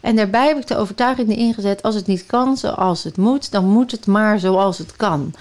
En 0.00 0.16
daarbij 0.16 0.46
heb 0.46 0.56
ik 0.56 0.66
de 0.66 0.76
overtuiging 0.76 1.36
ingezet: 1.36 1.82
als 1.82 1.94
het 1.94 2.06
niet 2.06 2.26
kan 2.26 2.56
zoals 2.56 3.04
het 3.04 3.16
moet, 3.16 3.50
dan 3.50 3.64
moet 3.64 3.90
het 3.90 4.06
maar 4.06 4.38
zoals 4.38 4.78
het 4.78 4.96
kan. 4.96 5.34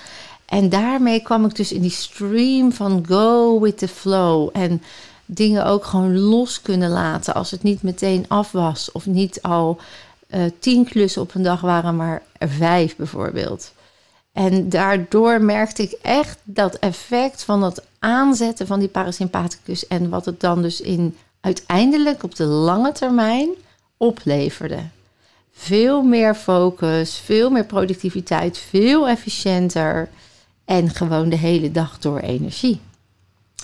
En 0.52 0.70
daarmee 0.70 1.22
kwam 1.22 1.46
ik 1.46 1.56
dus 1.56 1.72
in 1.72 1.82
die 1.82 1.92
stream 1.92 2.72
van 2.72 3.06
go 3.08 3.60
with 3.60 3.78
the 3.78 3.88
flow. 3.88 4.50
En 4.54 4.82
dingen 5.26 5.66
ook 5.66 5.86
gewoon 5.86 6.20
los 6.20 6.62
kunnen 6.62 6.90
laten 6.90 7.34
als 7.34 7.52
het 7.52 7.64
niet 7.64 7.82
meteen 7.82 8.26
af 8.28 8.52
was. 8.52 8.92
Of 8.92 9.06
niet 9.06 9.42
al 9.42 9.80
uh, 10.30 10.42
tien 10.60 10.86
klussen 10.86 11.22
op 11.22 11.36
een 11.36 11.44
dag 11.44 11.62
waren, 11.62 11.96
maar 11.96 12.24
vijf 12.40 12.96
bijvoorbeeld. 12.96 13.74
En 14.32 14.70
daardoor 14.70 15.42
merkte 15.42 15.84
ik 15.84 15.98
echt 16.02 16.40
dat 16.44 16.76
effect 16.76 17.44
van 17.44 17.62
dat 17.62 17.84
aanzetten 18.00 18.68
van 18.68 18.80
die 18.80 18.90
parasympathicus. 18.90 19.88
En 19.88 20.10
wat 20.10 20.26
het 20.26 20.40
dan 20.40 20.62
dus 20.62 20.82
in 20.82 21.18
uiteindelijk 21.42 22.24
op 22.24 22.36
de 22.36 22.46
lange 22.46 22.92
termijn 22.92 23.50
opleverde. 23.98 24.80
Veel 25.52 26.02
meer 26.02 26.36
focus, 26.36 27.18
veel 27.18 27.50
meer 27.50 27.66
productiviteit, 27.66 28.58
veel 28.58 29.08
efficiënter. 29.08 30.10
En 30.72 30.90
gewoon 30.90 31.30
de 31.30 31.36
hele 31.36 31.72
dag 31.72 32.00
door 32.00 32.20
energie. 32.20 32.80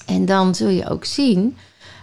En 0.05 0.25
dan 0.25 0.55
zul 0.55 0.69
je 0.69 0.89
ook 0.89 1.05
zien 1.05 1.57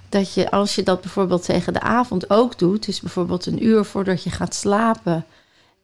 dat 0.08 0.34
je, 0.34 0.50
als 0.50 0.74
je 0.74 0.82
dat 0.82 1.00
bijvoorbeeld 1.00 1.44
tegen 1.44 1.72
de 1.72 1.80
avond 1.80 2.30
ook 2.30 2.58
doet, 2.58 2.86
dus 2.86 3.00
bijvoorbeeld 3.00 3.46
een 3.46 3.64
uur 3.64 3.84
voordat 3.84 4.22
je 4.22 4.30
gaat 4.30 4.54
slapen, 4.54 5.24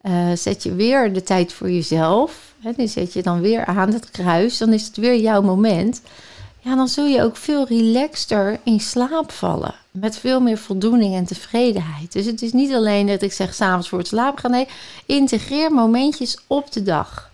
uh, 0.03 0.33
zet 0.35 0.63
je 0.63 0.75
weer 0.75 1.13
de 1.13 1.23
tijd 1.23 1.53
voor 1.53 1.71
jezelf. 1.71 2.55
Hè, 2.61 2.73
die 2.77 2.87
zet 2.87 3.13
je 3.13 3.23
dan 3.23 3.41
weer 3.41 3.65
aan 3.65 3.93
het 3.93 4.11
kruis, 4.11 4.59
dan 4.59 4.73
is 4.73 4.87
het 4.87 4.97
weer 4.97 5.21
jouw 5.21 5.43
moment. 5.43 6.03
Ja, 6.59 6.75
dan 6.75 6.89
zul 6.89 7.07
je 7.07 7.23
ook 7.23 7.37
veel 7.37 7.67
relaxter 7.67 8.61
in 8.63 8.81
slaap 8.81 9.33
vallen. 9.33 9.75
Met 9.91 10.19
veel 10.19 10.41
meer 10.41 10.59
voldoening 10.59 11.15
en 11.15 11.25
tevredenheid. 11.25 12.13
Dus 12.13 12.27
het 12.27 12.43
is 12.43 12.53
niet 12.53 12.75
alleen 12.75 13.07
dat 13.07 13.23
ik 13.23 13.33
zeg 13.33 13.55
s'avonds 13.55 13.89
voor 13.89 13.99
het 13.99 14.09
slapen 14.09 14.39
gaan. 14.39 14.51
Nee, 14.51 14.69
integreer 15.07 15.73
momentjes 15.73 16.39
op 16.47 16.73
de 16.73 16.83
dag. 16.83 17.30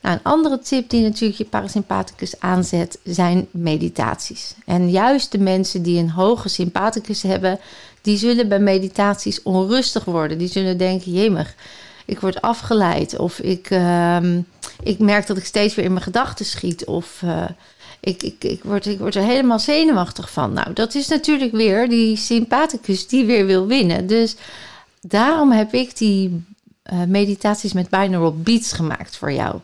Nou, 0.00 0.14
een 0.14 0.22
andere 0.22 0.58
tip 0.58 0.90
die 0.90 1.02
natuurlijk 1.02 1.38
je 1.38 1.44
parasympathicus 1.44 2.40
aanzet, 2.40 2.98
zijn 3.04 3.46
meditaties. 3.50 4.54
En 4.66 4.90
juist 4.90 5.32
de 5.32 5.38
mensen 5.38 5.82
die 5.82 5.98
een 5.98 6.10
hoge 6.10 6.48
sympathicus 6.48 7.22
hebben, 7.22 7.58
die 8.02 8.16
zullen 8.16 8.48
bij 8.48 8.60
meditaties 8.60 9.42
onrustig 9.42 10.04
worden. 10.04 10.38
Die 10.38 10.48
zullen 10.48 10.78
denken, 10.78 11.12
jemig, 11.12 11.54
ik 12.04 12.20
word 12.20 12.40
afgeleid. 12.40 13.18
Of 13.18 13.38
ik, 13.38 13.70
uh, 13.70 14.16
ik 14.82 14.98
merk 14.98 15.26
dat 15.26 15.36
ik 15.36 15.44
steeds 15.44 15.74
weer 15.74 15.84
in 15.84 15.92
mijn 15.92 16.04
gedachten 16.04 16.44
schiet. 16.44 16.84
Of 16.84 17.20
uh, 17.24 17.44
ik, 18.00 18.22
ik, 18.22 18.44
ik, 18.44 18.62
word, 18.62 18.86
ik 18.86 18.98
word 18.98 19.14
er 19.14 19.22
helemaal 19.22 19.58
zenuwachtig 19.58 20.30
van. 20.30 20.52
Nou, 20.52 20.72
dat 20.72 20.94
is 20.94 21.08
natuurlijk 21.08 21.52
weer 21.52 21.88
die 21.88 22.16
sympathicus 22.16 23.08
die 23.08 23.24
weer 23.24 23.46
wil 23.46 23.66
winnen. 23.66 24.06
Dus 24.06 24.36
daarom 25.00 25.52
heb 25.52 25.74
ik 25.74 25.96
die 25.96 26.44
uh, 26.92 27.02
meditaties 27.04 27.72
met 27.72 27.88
binaural 27.88 28.36
beats 28.36 28.72
gemaakt 28.72 29.16
voor 29.16 29.32
jou. 29.32 29.56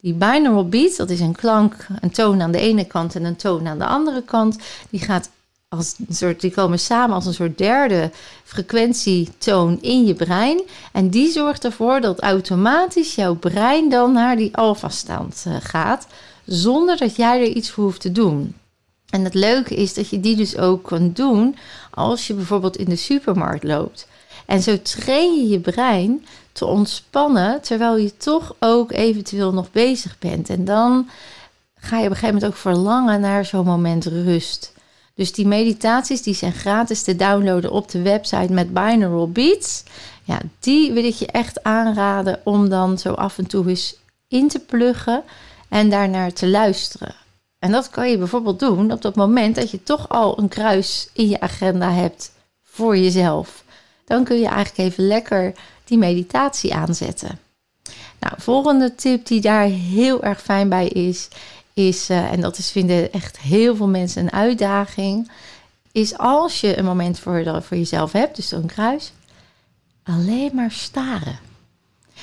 Die 0.00 0.14
binaural 0.14 0.68
beats, 0.68 0.96
dat 0.96 1.10
is 1.10 1.20
een 1.20 1.36
klank, 1.36 1.86
een 2.00 2.10
toon 2.10 2.42
aan 2.42 2.52
de 2.52 2.58
ene 2.58 2.84
kant 2.84 3.14
en 3.14 3.24
een 3.24 3.36
toon 3.36 3.66
aan 3.66 3.78
de 3.78 3.86
andere 3.86 4.22
kant. 4.22 4.58
Die, 4.90 5.00
gaat 5.00 5.30
als 5.68 5.94
een 6.08 6.14
soort, 6.14 6.40
die 6.40 6.50
komen 6.50 6.78
samen 6.78 7.14
als 7.14 7.26
een 7.26 7.34
soort 7.34 7.58
derde 7.58 8.10
frequentietoon 8.44 9.78
in 9.80 10.04
je 10.04 10.14
brein. 10.14 10.62
En 10.92 11.10
die 11.10 11.30
zorgt 11.30 11.64
ervoor 11.64 12.00
dat 12.00 12.20
automatisch 12.20 13.14
jouw 13.14 13.34
brein 13.34 13.88
dan 13.88 14.12
naar 14.12 14.36
die 14.36 14.56
alfa-stand 14.56 15.44
uh, 15.48 15.56
gaat, 15.60 16.06
zonder 16.44 16.96
dat 16.96 17.16
jij 17.16 17.40
er 17.40 17.48
iets 17.48 17.70
voor 17.70 17.84
hoeft 17.84 18.00
te 18.00 18.12
doen. 18.12 18.54
En 19.06 19.24
het 19.24 19.34
leuke 19.34 19.74
is 19.74 19.94
dat 19.94 20.08
je 20.08 20.20
die 20.20 20.36
dus 20.36 20.56
ook 20.56 20.82
kan 20.82 21.12
doen 21.12 21.56
als 21.90 22.26
je 22.26 22.34
bijvoorbeeld 22.34 22.76
in 22.76 22.88
de 22.88 22.96
supermarkt 22.96 23.64
loopt. 23.64 24.08
En 24.46 24.62
zo 24.62 24.82
train 24.82 25.34
je 25.34 25.48
je 25.48 25.60
brein 25.60 26.26
te 26.56 26.66
ontspannen 26.66 27.60
terwijl 27.60 27.96
je 27.96 28.16
toch 28.16 28.54
ook 28.58 28.92
eventueel 28.92 29.52
nog 29.52 29.70
bezig 29.70 30.18
bent. 30.18 30.48
En 30.48 30.64
dan 30.64 31.08
ga 31.74 31.96
je 31.98 32.04
op 32.04 32.10
een 32.10 32.16
gegeven 32.16 32.34
moment 32.34 32.52
ook 32.52 32.60
verlangen 32.60 33.20
naar 33.20 33.44
zo'n 33.44 33.64
moment 33.64 34.04
rust. 34.04 34.72
Dus 35.14 35.32
die 35.32 35.46
meditaties 35.46 36.22
die 36.22 36.34
zijn 36.34 36.52
gratis 36.52 37.02
te 37.02 37.16
downloaden 37.16 37.70
op 37.70 37.90
de 37.90 38.02
website 38.02 38.52
met 38.52 38.72
Binaural 38.72 39.30
Beats. 39.30 39.82
Ja, 40.24 40.38
die 40.60 40.92
wil 40.92 41.04
ik 41.04 41.14
je 41.14 41.26
echt 41.26 41.62
aanraden 41.62 42.40
om 42.44 42.68
dan 42.68 42.98
zo 42.98 43.12
af 43.12 43.38
en 43.38 43.46
toe 43.46 43.68
eens 43.68 43.96
in 44.28 44.48
te 44.48 44.58
pluggen 44.58 45.22
en 45.68 45.90
daarnaar 45.90 46.32
te 46.32 46.48
luisteren. 46.48 47.14
En 47.58 47.72
dat 47.72 47.90
kan 47.90 48.10
je 48.10 48.18
bijvoorbeeld 48.18 48.58
doen 48.58 48.92
op 48.92 49.02
dat 49.02 49.14
moment 49.14 49.54
dat 49.54 49.70
je 49.70 49.82
toch 49.82 50.08
al 50.08 50.38
een 50.38 50.48
kruis 50.48 51.08
in 51.12 51.28
je 51.28 51.40
agenda 51.40 51.92
hebt 51.92 52.32
voor 52.62 52.96
jezelf. 52.96 53.64
Dan 54.04 54.24
kun 54.24 54.38
je 54.38 54.46
eigenlijk 54.46 54.78
even 54.78 55.06
lekker 55.06 55.54
die 55.86 55.98
meditatie 55.98 56.74
aanzetten. 56.74 57.38
Nou, 58.18 58.34
volgende 58.38 58.94
tip 58.94 59.26
die 59.26 59.40
daar 59.40 59.66
heel 59.66 60.22
erg 60.22 60.42
fijn 60.42 60.68
bij 60.68 60.88
is, 60.88 61.28
is, 61.72 62.10
uh, 62.10 62.32
en 62.32 62.40
dat 62.40 62.58
is 62.58 62.70
vinden 62.70 63.12
echt 63.12 63.38
heel 63.38 63.76
veel 63.76 63.88
mensen 63.88 64.22
een 64.22 64.32
uitdaging, 64.32 65.30
is 65.92 66.18
als 66.18 66.60
je 66.60 66.78
een 66.78 66.84
moment 66.84 67.18
voor, 67.18 67.62
voor 67.62 67.76
jezelf 67.76 68.12
hebt, 68.12 68.36
dus 68.36 68.48
zo'n 68.48 68.66
kruis, 68.66 69.12
alleen 70.02 70.54
maar 70.54 70.70
staren. 70.70 71.38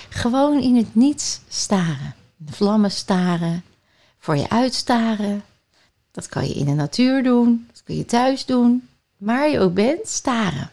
Gewoon 0.09 0.61
in 0.61 0.75
het 0.75 0.95
niets 0.95 1.39
staren. 1.49 2.15
De 2.37 2.53
vlammen 2.53 2.91
staren, 2.91 3.63
voor 4.19 4.37
je 4.37 4.49
uitstaren. 4.49 5.43
Dat 6.11 6.27
kan 6.27 6.47
je 6.47 6.53
in 6.53 6.65
de 6.65 6.73
natuur 6.73 7.23
doen, 7.23 7.67
dat 7.71 7.83
kun 7.83 7.95
je 7.95 8.05
thuis 8.05 8.45
doen. 8.45 8.87
Waar 9.17 9.49
je 9.49 9.59
ook 9.59 9.73
bent, 9.73 10.07
staren. 10.07 10.69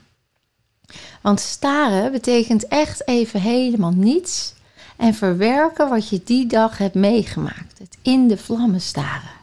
Want 1.20 1.40
staren 1.40 2.12
betekent 2.12 2.68
echt 2.68 3.08
even 3.08 3.40
helemaal 3.40 3.92
niets 3.94 4.54
en 4.96 5.14
verwerken 5.14 5.88
wat 5.88 6.08
je 6.08 6.20
die 6.24 6.46
dag 6.46 6.78
hebt 6.78 6.94
meegemaakt. 6.94 7.78
Het 7.78 7.96
in 8.02 8.28
de 8.28 8.36
vlammen 8.36 8.80
staren. 8.80 9.38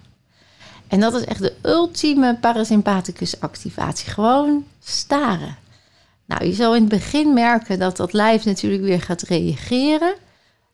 En 0.88 1.00
dat 1.00 1.14
is 1.14 1.24
echt 1.24 1.40
de 1.40 1.54
ultieme 1.62 2.36
parasympathicus 2.36 3.40
activatie. 3.40 4.10
Gewoon 4.10 4.66
staren. 4.84 5.56
Nou, 6.26 6.46
je 6.46 6.54
zal 6.54 6.76
in 6.76 6.82
het 6.82 6.90
begin 6.90 7.34
merken 7.34 7.80
dat 7.80 7.98
dat 7.98 8.14
lijf 8.14 8.46
natuurlijk 8.46 8.84
weer 8.84 9.02
gaat 9.02 9.22
reageren. 9.22 10.14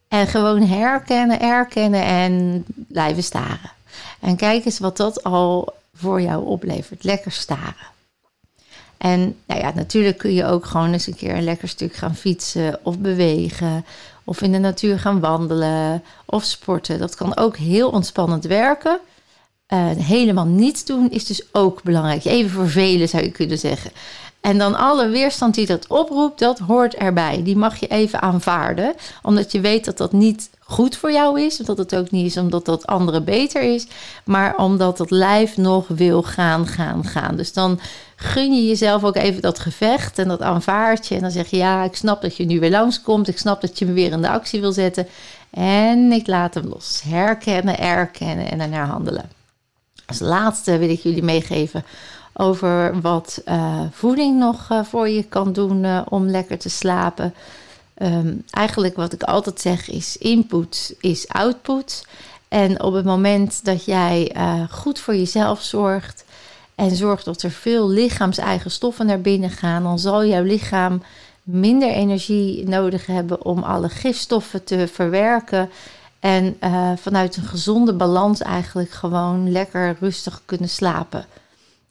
En 0.07 0.27
gewoon 0.27 0.61
herkennen, 0.61 1.39
erkennen 1.39 2.03
en 2.03 2.65
blijven 2.87 3.23
staren. 3.23 3.71
En 4.19 4.35
kijk 4.35 4.65
eens 4.65 4.79
wat 4.79 4.97
dat 4.97 5.23
al 5.23 5.73
voor 5.95 6.21
jou 6.21 6.45
oplevert. 6.45 7.03
Lekker 7.03 7.31
staren. 7.31 7.91
En 9.03 9.35
nou 9.45 9.61
ja, 9.61 9.71
natuurlijk 9.75 10.17
kun 10.17 10.33
je 10.33 10.45
ook 10.45 10.65
gewoon 10.65 10.93
eens 10.93 11.07
een 11.07 11.15
keer 11.15 11.35
een 11.35 11.43
lekker 11.43 11.67
stuk 11.67 11.93
gaan 11.93 12.15
fietsen 12.15 12.79
of 12.83 12.99
bewegen. 12.99 13.85
Of 14.23 14.41
in 14.41 14.51
de 14.51 14.57
natuur 14.57 14.99
gaan 14.99 15.19
wandelen 15.19 16.03
of 16.25 16.43
sporten. 16.43 16.99
Dat 16.99 17.15
kan 17.15 17.37
ook 17.37 17.57
heel 17.57 17.89
ontspannend 17.89 18.45
werken. 18.45 18.99
Uh, 19.73 19.89
helemaal 19.89 20.45
niets 20.45 20.85
doen 20.85 21.09
is 21.11 21.25
dus 21.25 21.43
ook 21.51 21.83
belangrijk. 21.83 22.25
Even 22.25 22.49
vervelen 22.49 23.09
zou 23.09 23.23
je 23.23 23.31
kunnen 23.31 23.57
zeggen. 23.57 23.91
En 24.43 24.57
dan 24.57 24.75
alle 24.75 25.07
weerstand 25.07 25.55
die 25.55 25.65
dat 25.65 25.87
oproept, 25.87 26.39
dat 26.39 26.59
hoort 26.59 26.95
erbij. 26.95 27.43
Die 27.43 27.57
mag 27.57 27.79
je 27.79 27.87
even 27.87 28.21
aanvaarden, 28.21 28.93
omdat 29.21 29.51
je 29.51 29.59
weet 29.59 29.85
dat 29.85 29.97
dat 29.97 30.11
niet 30.11 30.49
goed 30.59 30.97
voor 30.97 31.11
jou 31.11 31.41
is. 31.41 31.57
Dat 31.57 31.77
het 31.77 31.95
ook 31.95 32.11
niet 32.11 32.25
is 32.25 32.37
omdat 32.37 32.65
dat 32.65 32.87
andere 32.87 33.21
beter 33.21 33.61
is, 33.61 33.87
maar 34.25 34.57
omdat 34.57 34.97
het 34.97 35.09
lijf 35.09 35.57
nog 35.57 35.87
wil 35.87 36.23
gaan, 36.23 36.67
gaan, 36.67 37.05
gaan. 37.05 37.35
Dus 37.35 37.53
dan 37.53 37.79
gun 38.15 38.55
je 38.55 38.67
jezelf 38.67 39.03
ook 39.03 39.15
even 39.15 39.41
dat 39.41 39.59
gevecht 39.59 40.19
en 40.19 40.27
dat 40.27 40.41
aanvaard 40.41 41.07
je. 41.07 41.15
En 41.15 41.21
dan 41.21 41.31
zeg 41.31 41.49
je, 41.49 41.57
ja, 41.57 41.83
ik 41.83 41.95
snap 41.95 42.21
dat 42.21 42.37
je 42.37 42.45
nu 42.45 42.59
weer 42.59 42.71
langskomt. 42.71 43.27
Ik 43.27 43.37
snap 43.37 43.61
dat 43.61 43.79
je 43.79 43.85
me 43.85 43.93
weer 43.93 44.11
in 44.11 44.21
de 44.21 44.29
actie 44.29 44.61
wil 44.61 44.71
zetten. 44.71 45.07
En 45.49 46.11
ik 46.11 46.27
laat 46.27 46.53
hem 46.53 46.67
los. 46.67 47.01
Herkennen, 47.05 47.79
erkennen 47.79 48.51
en 48.51 48.57
daarna 48.57 48.85
handelen. 48.85 49.29
Als 50.05 50.19
laatste 50.19 50.77
wil 50.77 50.89
ik 50.89 50.99
jullie 50.99 51.23
meegeven 51.23 51.83
over 52.33 53.01
wat 53.01 53.41
uh, 53.45 53.81
voeding 53.91 54.37
nog 54.39 54.69
uh, 54.71 54.83
voor 54.83 55.09
je 55.09 55.23
kan 55.23 55.53
doen 55.53 55.83
uh, 55.83 56.01
om 56.09 56.27
lekker 56.27 56.57
te 56.57 56.69
slapen. 56.69 57.33
Um, 57.97 58.43
eigenlijk 58.49 58.95
wat 58.95 59.13
ik 59.13 59.23
altijd 59.23 59.61
zeg 59.61 59.89
is 59.89 60.17
input 60.17 60.95
is 60.99 61.27
output. 61.27 62.05
En 62.47 62.83
op 62.83 62.93
het 62.93 63.05
moment 63.05 63.65
dat 63.65 63.85
jij 63.85 64.35
goed 64.69 64.99
voor 64.99 65.15
jezelf 65.15 65.61
zorgt 65.61 66.25
en 66.75 66.95
zorgt 66.95 67.25
dat 67.25 67.41
er 67.41 67.51
veel 67.51 67.89
lichaams-eigen 67.89 68.71
stoffen 68.71 69.05
naar 69.05 69.21
binnen 69.21 69.49
gaan, 69.49 69.83
dan 69.83 69.99
zal 69.99 70.25
jouw 70.25 70.43
lichaam 70.43 71.03
minder 71.43 71.89
energie 71.89 72.67
nodig 72.67 73.05
hebben 73.05 73.45
om 73.45 73.63
alle 73.63 73.89
gifstoffen 73.89 74.63
te 74.63 74.87
verwerken. 74.87 75.69
En 76.19 76.57
vanuit 76.95 77.37
een 77.37 77.43
gezonde 77.43 77.93
balans 77.93 78.41
eigenlijk 78.41 78.91
gewoon 78.91 79.51
lekker 79.51 79.95
rustig 79.99 80.41
kunnen 80.45 80.69
slapen 80.69 81.25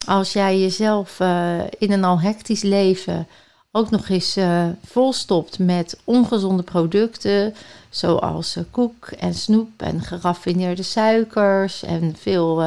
als 0.06 0.32
jij 0.32 0.60
jezelf 0.60 1.20
uh, 1.20 1.60
in 1.78 1.92
een 1.92 2.04
al 2.04 2.20
hectisch 2.20 2.62
leven 2.62 3.26
ook 3.72 3.90
nog 3.90 4.08
eens 4.08 4.36
uh, 4.36 4.66
volstopt 4.84 5.58
met 5.58 6.00
ongezonde 6.04 6.62
producten, 6.62 7.54
zoals 7.90 8.56
uh, 8.56 8.64
koek 8.70 9.06
en 9.06 9.34
snoep 9.34 9.70
en 9.76 10.00
geraffineerde 10.00 10.82
suikers 10.82 11.82
en 11.82 12.16
veel 12.18 12.64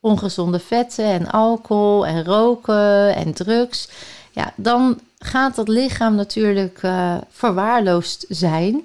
ongezonde 0.00 0.58
vetten 0.58 1.04
en 1.04 1.30
alcohol 1.30 2.06
en 2.06 2.24
roken 2.24 3.14
en 3.14 3.32
drugs, 3.32 3.88
ja, 4.32 4.52
dan 4.56 5.00
gaat 5.18 5.54
dat 5.54 5.68
lichaam 5.68 6.14
natuurlijk 6.14 6.80
verwaarloosd 7.30 8.24
zijn. 8.28 8.82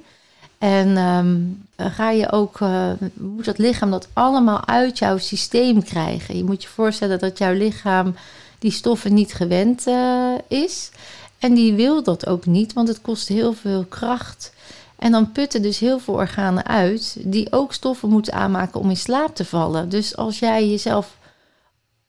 En 0.61 0.97
um, 0.97 1.63
ga 1.77 2.09
je 2.09 2.31
ook, 2.31 2.59
uh, 2.59 2.91
moet 3.13 3.45
dat 3.45 3.57
lichaam 3.57 3.91
dat 3.91 4.07
allemaal 4.13 4.67
uit 4.67 4.97
jouw 4.97 5.17
systeem 5.17 5.83
krijgen. 5.83 6.37
Je 6.37 6.43
moet 6.43 6.63
je 6.63 6.69
voorstellen 6.69 7.19
dat 7.19 7.37
jouw 7.37 7.53
lichaam 7.53 8.15
die 8.59 8.71
stoffen 8.71 9.13
niet 9.13 9.33
gewend 9.33 9.87
uh, 9.87 10.33
is. 10.47 10.91
En 11.39 11.53
die 11.53 11.73
wil 11.73 12.03
dat 12.03 12.27
ook 12.27 12.45
niet, 12.45 12.73
want 12.73 12.87
het 12.87 13.01
kost 13.01 13.27
heel 13.27 13.53
veel 13.53 13.85
kracht. 13.85 14.53
En 14.95 15.11
dan 15.11 15.31
putten 15.31 15.61
dus 15.61 15.79
heel 15.79 15.99
veel 15.99 16.13
organen 16.13 16.65
uit 16.65 17.15
die 17.19 17.51
ook 17.51 17.73
stoffen 17.73 18.09
moeten 18.09 18.33
aanmaken 18.33 18.79
om 18.79 18.89
in 18.89 18.97
slaap 18.97 19.35
te 19.35 19.45
vallen. 19.45 19.89
Dus 19.89 20.15
als 20.15 20.39
jij 20.39 20.69
jezelf 20.69 21.17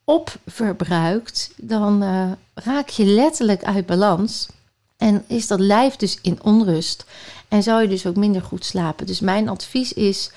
opverbruikt, 0.04 1.50
dan 1.56 2.02
uh, 2.02 2.32
raak 2.54 2.88
je 2.88 3.04
letterlijk 3.04 3.64
uit 3.64 3.86
balans. 3.86 4.48
En 4.96 5.24
is 5.26 5.46
dat 5.46 5.60
lijf 5.60 5.96
dus 5.96 6.18
in 6.22 6.38
onrust. 6.42 7.04
En 7.52 7.62
zou 7.62 7.82
je 7.82 7.88
dus 7.88 8.06
ook 8.06 8.16
minder 8.16 8.42
goed 8.42 8.64
slapen. 8.64 9.06
Dus 9.06 9.20
mijn 9.20 9.48
advies 9.48 9.92
is 9.92 10.30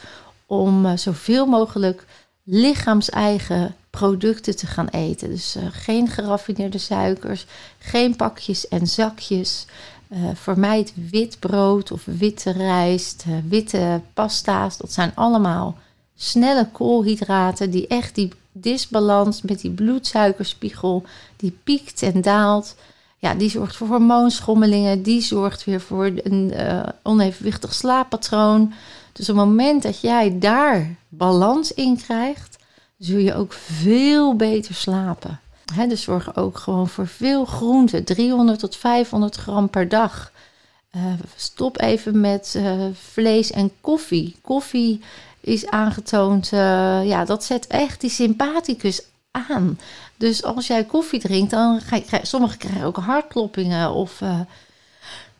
om 0.45 0.85
uh, 0.85 0.97
zoveel 0.97 1.45
mogelijk 1.45 2.05
lichaams-eigen 2.43 3.75
producten 3.89 4.55
te 4.55 4.67
gaan 4.67 4.87
eten. 4.87 5.29
Dus 5.29 5.55
uh, 5.55 5.63
geen 5.71 6.07
geraffineerde 6.07 6.77
suikers, 6.77 7.45
geen 7.79 8.15
pakjes 8.15 8.67
en 8.67 8.87
zakjes. 8.87 9.65
Uh, 10.09 10.29
vermijd 10.33 10.93
wit 11.09 11.39
brood 11.39 11.91
of 11.91 12.05
witte 12.05 12.51
rijst, 12.51 13.23
witte 13.49 14.01
pasta's. 14.13 14.77
Dat 14.77 14.91
zijn 14.91 15.11
allemaal 15.15 15.77
snelle 16.15 16.69
koolhydraten 16.71 17.71
die 17.71 17.87
echt 17.87 18.15
die 18.15 18.31
disbalans 18.51 19.41
met 19.41 19.59
die 19.59 19.71
bloedsuikerspiegel, 19.71 21.03
die 21.35 21.57
piekt 21.63 22.01
en 22.01 22.21
daalt 22.21 22.75
ja, 23.25 23.33
die 23.33 23.49
zorgt 23.49 23.75
voor 23.75 23.87
hormoonschommelingen. 23.87 25.03
Die 25.03 25.21
zorgt 25.21 25.63
weer 25.63 25.81
voor 25.81 26.05
een 26.05 26.51
uh, 26.55 26.83
onevenwichtig 27.03 27.73
slaappatroon. 27.73 28.73
Dus 29.13 29.29
op 29.29 29.35
het 29.35 29.45
moment 29.45 29.83
dat 29.83 30.01
jij 30.01 30.39
daar 30.39 30.95
balans 31.09 31.73
in 31.73 31.97
krijgt, 31.97 32.57
zul 32.97 33.17
je 33.17 33.35
ook 33.35 33.53
veel 33.53 34.35
beter 34.35 34.75
slapen. 34.75 35.39
He, 35.73 35.87
dus 35.87 36.01
zorg 36.01 36.35
ook 36.35 36.57
gewoon 36.57 36.87
voor 36.87 37.07
veel 37.07 37.45
groente, 37.45 38.03
300 38.03 38.59
tot 38.59 38.75
500 38.75 39.35
gram 39.35 39.69
per 39.69 39.89
dag. 39.89 40.31
Uh, 40.95 41.01
stop 41.35 41.81
even 41.81 42.19
met 42.19 42.53
uh, 42.57 42.85
vlees 42.93 43.51
en 43.51 43.71
koffie. 43.81 44.35
Koffie 44.41 45.01
is 45.41 45.67
aangetoond, 45.67 46.47
ja, 47.03 47.25
dat 47.25 47.43
zet 47.43 47.67
echt 47.67 48.01
die 48.01 48.09
sympathicus 48.09 49.01
Dus 50.17 50.43
als 50.43 50.67
jij 50.67 50.83
koffie 50.83 51.19
drinkt, 51.19 51.51
dan 51.51 51.81
sommigen 52.21 52.57
krijgen 52.57 52.83
ook 52.83 52.97
hartkloppingen 52.97 53.91
of 53.91 54.21
uh, 54.21 54.39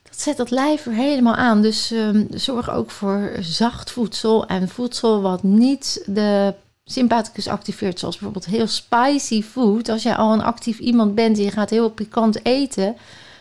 dat 0.04 0.22
zet 0.22 0.38
dat 0.38 0.52
lijf 0.52 0.86
er 0.86 0.94
helemaal 0.94 1.36
aan. 1.36 1.62
Dus 1.62 1.92
um, 1.92 2.28
zorg 2.32 2.70
ook 2.70 2.92
voor 2.92 3.32
zacht 3.40 3.92
voedsel 3.92 4.46
en 4.48 4.70
voedsel 4.70 5.22
wat 5.22 5.44
niet 5.44 6.04
de 6.06 6.54
sympathicus 6.86 7.48
activeert, 7.48 8.00
zoals 8.00 8.18
bijvoorbeeld 8.18 8.46
heel 8.46 8.68
spicy 8.68 9.44
food. 9.44 9.90
Als 9.90 10.04
jij 10.04 10.16
al 10.16 10.34
een 10.34 10.44
actief 10.44 10.80
iemand 10.80 11.16
bent 11.16 11.38
en 11.38 11.44
je 11.44 11.52
gaat 11.52 11.70
heel 11.70 11.90
pikant 11.90 12.46
eten, 12.46 12.96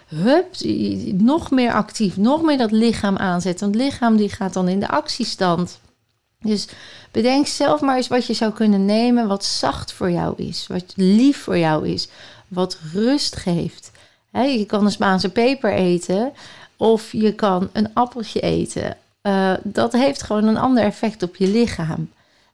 hup, 0.07 0.47
nog 1.13 1.51
meer 1.51 1.73
actief, 1.73 2.17
nog 2.17 2.43
meer 2.43 2.59
dat 2.59 2.71
lichaam 2.71 3.17
aanzetten. 3.17 3.67
Want 3.71 3.81
het 3.81 3.91
lichaam 3.91 4.17
die 4.17 4.29
gaat 4.29 4.53
dan 4.53 4.69
in 4.69 4.81
de 4.81 4.89
actiestand. 4.89 5.81
Dus 6.45 6.69
bedenk 7.11 7.47
zelf 7.47 7.81
maar 7.81 7.97
eens 7.97 8.09
wat 8.09 8.27
je 8.27 8.35
zou 8.35 8.53
kunnen 8.53 8.85
nemen, 8.85 9.29
wat 9.29 9.45
zacht 9.45 9.93
voor 9.93 10.11
jou 10.11 10.35
is, 10.37 10.67
wat 10.67 10.93
lief 10.97 11.43
voor 11.43 11.59
jou 11.59 11.89
is, 11.89 12.09
wat 12.49 12.79
rust 12.93 13.37
geeft. 13.37 13.91
je 14.33 14.65
kan 14.67 14.85
een 14.85 14.91
Spaanse 14.91 15.29
peper 15.29 15.73
eten 15.73 16.33
of 16.77 17.13
je 17.13 17.35
kan 17.35 17.69
een 17.73 17.95
appeltje 17.95 18.41
eten. 18.41 18.97
Uh, 19.23 19.53
dat 19.63 19.93
heeft 19.93 20.23
gewoon 20.23 20.47
een 20.47 20.57
ander 20.57 20.85
effect 20.85 21.23
op 21.23 21.37
je 21.37 21.49
lichaam. 21.49 22.11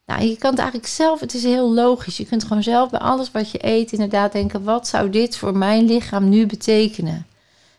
Nou, 0.06 0.22
je 0.22 0.36
kan 0.36 0.50
het 0.50 0.58
eigenlijk 0.60 0.88
zelf, 0.88 1.20
het 1.20 1.34
is 1.34 1.42
heel 1.42 1.74
logisch. 1.74 2.16
Je 2.16 2.26
kunt 2.26 2.44
gewoon 2.44 2.62
zelf 2.62 2.90
bij 2.90 3.00
alles 3.00 3.30
wat 3.30 3.50
je 3.50 3.66
eet 3.66 3.92
inderdaad 3.92 4.32
denken: 4.32 4.64
wat 4.64 4.88
zou 4.88 5.10
dit 5.10 5.36
voor 5.36 5.56
mijn 5.56 5.84
lichaam 5.84 6.28
nu 6.28 6.46
betekenen? 6.46 7.26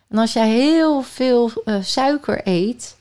En 0.10 0.18
als 0.18 0.34
jij 0.34 0.50
heel 0.50 1.02
veel 1.02 1.52
uh, 1.66 1.76
suiker 1.82 2.42
eet, 2.44 2.96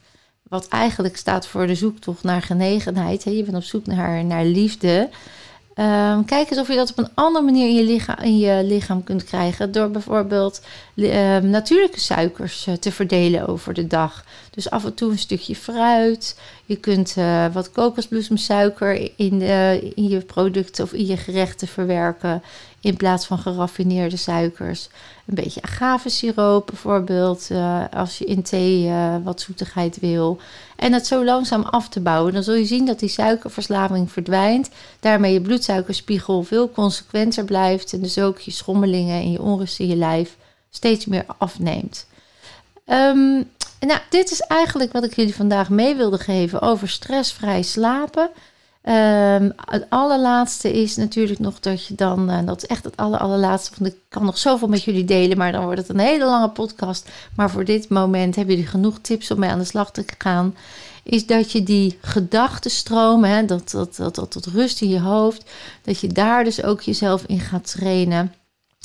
wat 0.51 0.69
eigenlijk 0.69 1.17
staat 1.17 1.47
voor 1.47 1.67
de 1.67 1.75
zoektocht 1.75 2.23
naar 2.23 2.43
genegenheid, 2.43 3.25
hè, 3.25 3.31
je 3.31 3.43
bent 3.43 3.57
op 3.57 3.63
zoek 3.63 3.87
naar, 3.87 4.25
naar 4.25 4.45
liefde. 4.45 5.09
Um, 5.75 6.25
kijk 6.25 6.51
eens 6.51 6.59
of 6.59 6.69
je 6.69 6.75
dat 6.75 6.91
op 6.91 6.99
een 6.99 7.15
andere 7.15 7.45
manier 7.45 7.69
in 7.69 7.75
je 7.75 7.85
lichaam, 7.85 8.17
in 8.23 8.39
je 8.39 8.65
lichaam 8.65 9.05
kunt 9.05 9.25
krijgen. 9.25 9.73
Door 9.73 9.91
bijvoorbeeld 9.91 10.61
um, 10.97 11.47
natuurlijke 11.47 12.01
suikers 12.01 12.67
uh, 12.67 12.75
te 12.75 12.93
verdelen 12.93 13.47
over 13.47 13.75
de 13.75 13.87
dag. 13.87 14.25
Dus 14.51 14.71
af 14.71 14.85
en 14.85 14.95
toe 14.95 15.11
een 15.11 15.19
stukje 15.19 15.57
fruit. 15.57 16.39
Je 16.65 16.77
kunt 16.77 17.15
uh, 17.19 17.47
wat 17.53 17.73
kokosbloesemsuiker 17.73 19.11
in, 19.17 19.39
de, 19.39 19.93
in 19.95 20.09
je 20.09 20.21
producten 20.21 20.85
of 20.85 20.93
in 20.93 21.07
je 21.07 21.17
gerechten 21.17 21.69
verwerken. 21.69 22.43
In 22.81 22.97
plaats 22.97 23.27
van 23.27 23.39
geraffineerde 23.39 24.17
suikers. 24.17 24.89
Een 25.27 25.35
beetje 25.35 25.63
agavesiroop 25.63 26.67
bijvoorbeeld. 26.67 27.49
Uh, 27.53 27.85
als 27.93 28.19
je 28.19 28.25
in 28.25 28.43
thee 28.43 28.93
wat 29.25 29.41
zoetigheid 29.41 29.99
wil. 30.01 30.39
En 30.77 30.93
het 30.93 31.07
zo 31.07 31.25
langzaam 31.25 31.63
af 31.63 31.89
te 31.89 32.01
bouwen. 32.01 32.33
Dan 32.33 32.43
zul 32.43 32.55
je 32.55 32.65
zien 32.65 32.87
dat 32.87 32.99
die 32.99 33.09
suikerverslaving 33.09 34.13
verdwijnt. 34.13 34.71
Daarmee 35.01 35.33
je 35.33 35.41
bloedsuikerspiegel 35.41 36.43
veel 36.43 36.71
consequenter 36.71 37.45
blijft. 37.45 37.93
En 37.93 38.01
dus 38.01 38.19
ook 38.19 38.39
je 38.39 38.51
schommelingen 38.51 39.21
en 39.21 39.33
je 39.33 39.43
onrust 39.43 39.79
in 39.79 39.89
je 39.89 39.97
lijf 39.97 40.37
steeds 40.71 41.07
meer 41.07 41.25
afneemt. 41.39 42.07
Um, 42.87 43.51
nou, 43.81 44.01
dit 44.11 44.31
is 44.31 44.41
eigenlijk 44.41 44.93
wat 44.93 45.05
ik 45.05 45.17
jullie 45.17 45.35
vandaag 45.35 45.71
mee 45.71 45.95
wilde 45.95 46.19
geven 46.19 46.61
over 46.61 46.89
stressvrij 46.89 47.63
slapen. 47.63 48.31
Um, 48.83 49.53
het 49.65 49.87
allerlaatste 49.89 50.73
is 50.73 50.97
natuurlijk 50.97 51.39
nog 51.39 51.61
dat 51.61 51.87
je 51.87 51.95
dan, 51.95 52.31
uh, 52.31 52.47
dat 52.47 52.63
is 52.63 52.69
echt 52.69 52.85
het 52.85 52.97
aller, 52.97 53.19
allerlaatste, 53.19 53.71
want 53.79 53.93
ik 53.93 53.99
kan 54.09 54.25
nog 54.25 54.39
zoveel 54.39 54.69
met 54.69 54.83
jullie 54.83 55.05
delen, 55.05 55.37
maar 55.37 55.53
dan 55.53 55.65
wordt 55.65 55.81
het 55.81 55.89
een 55.89 55.99
hele 55.99 56.25
lange 56.25 56.49
podcast. 56.49 57.09
Maar 57.37 57.51
voor 57.51 57.65
dit 57.65 57.89
moment 57.89 58.37
hebben 58.37 58.55
jullie 58.55 58.71
genoeg 58.71 58.99
tips 59.01 59.31
om 59.31 59.39
mee 59.39 59.51
aan 59.51 59.59
de 59.59 59.65
slag 59.65 59.91
te 59.91 60.05
gaan. 60.19 60.57
Is 61.03 61.27
dat 61.27 61.53
je 61.53 61.63
die 61.63 61.99
dat, 63.47 63.71
dat, 63.71 63.97
dat, 63.97 64.15
dat, 64.15 64.33
dat 64.33 64.47
rust 64.47 64.81
in 64.81 64.89
je 64.89 65.01
hoofd, 65.01 65.51
dat 65.83 66.01
je 66.01 66.09
daar 66.09 66.45
dus 66.45 66.63
ook 66.63 66.81
jezelf 66.81 67.25
in 67.27 67.41
gaat 67.41 67.71
trainen. 67.71 68.35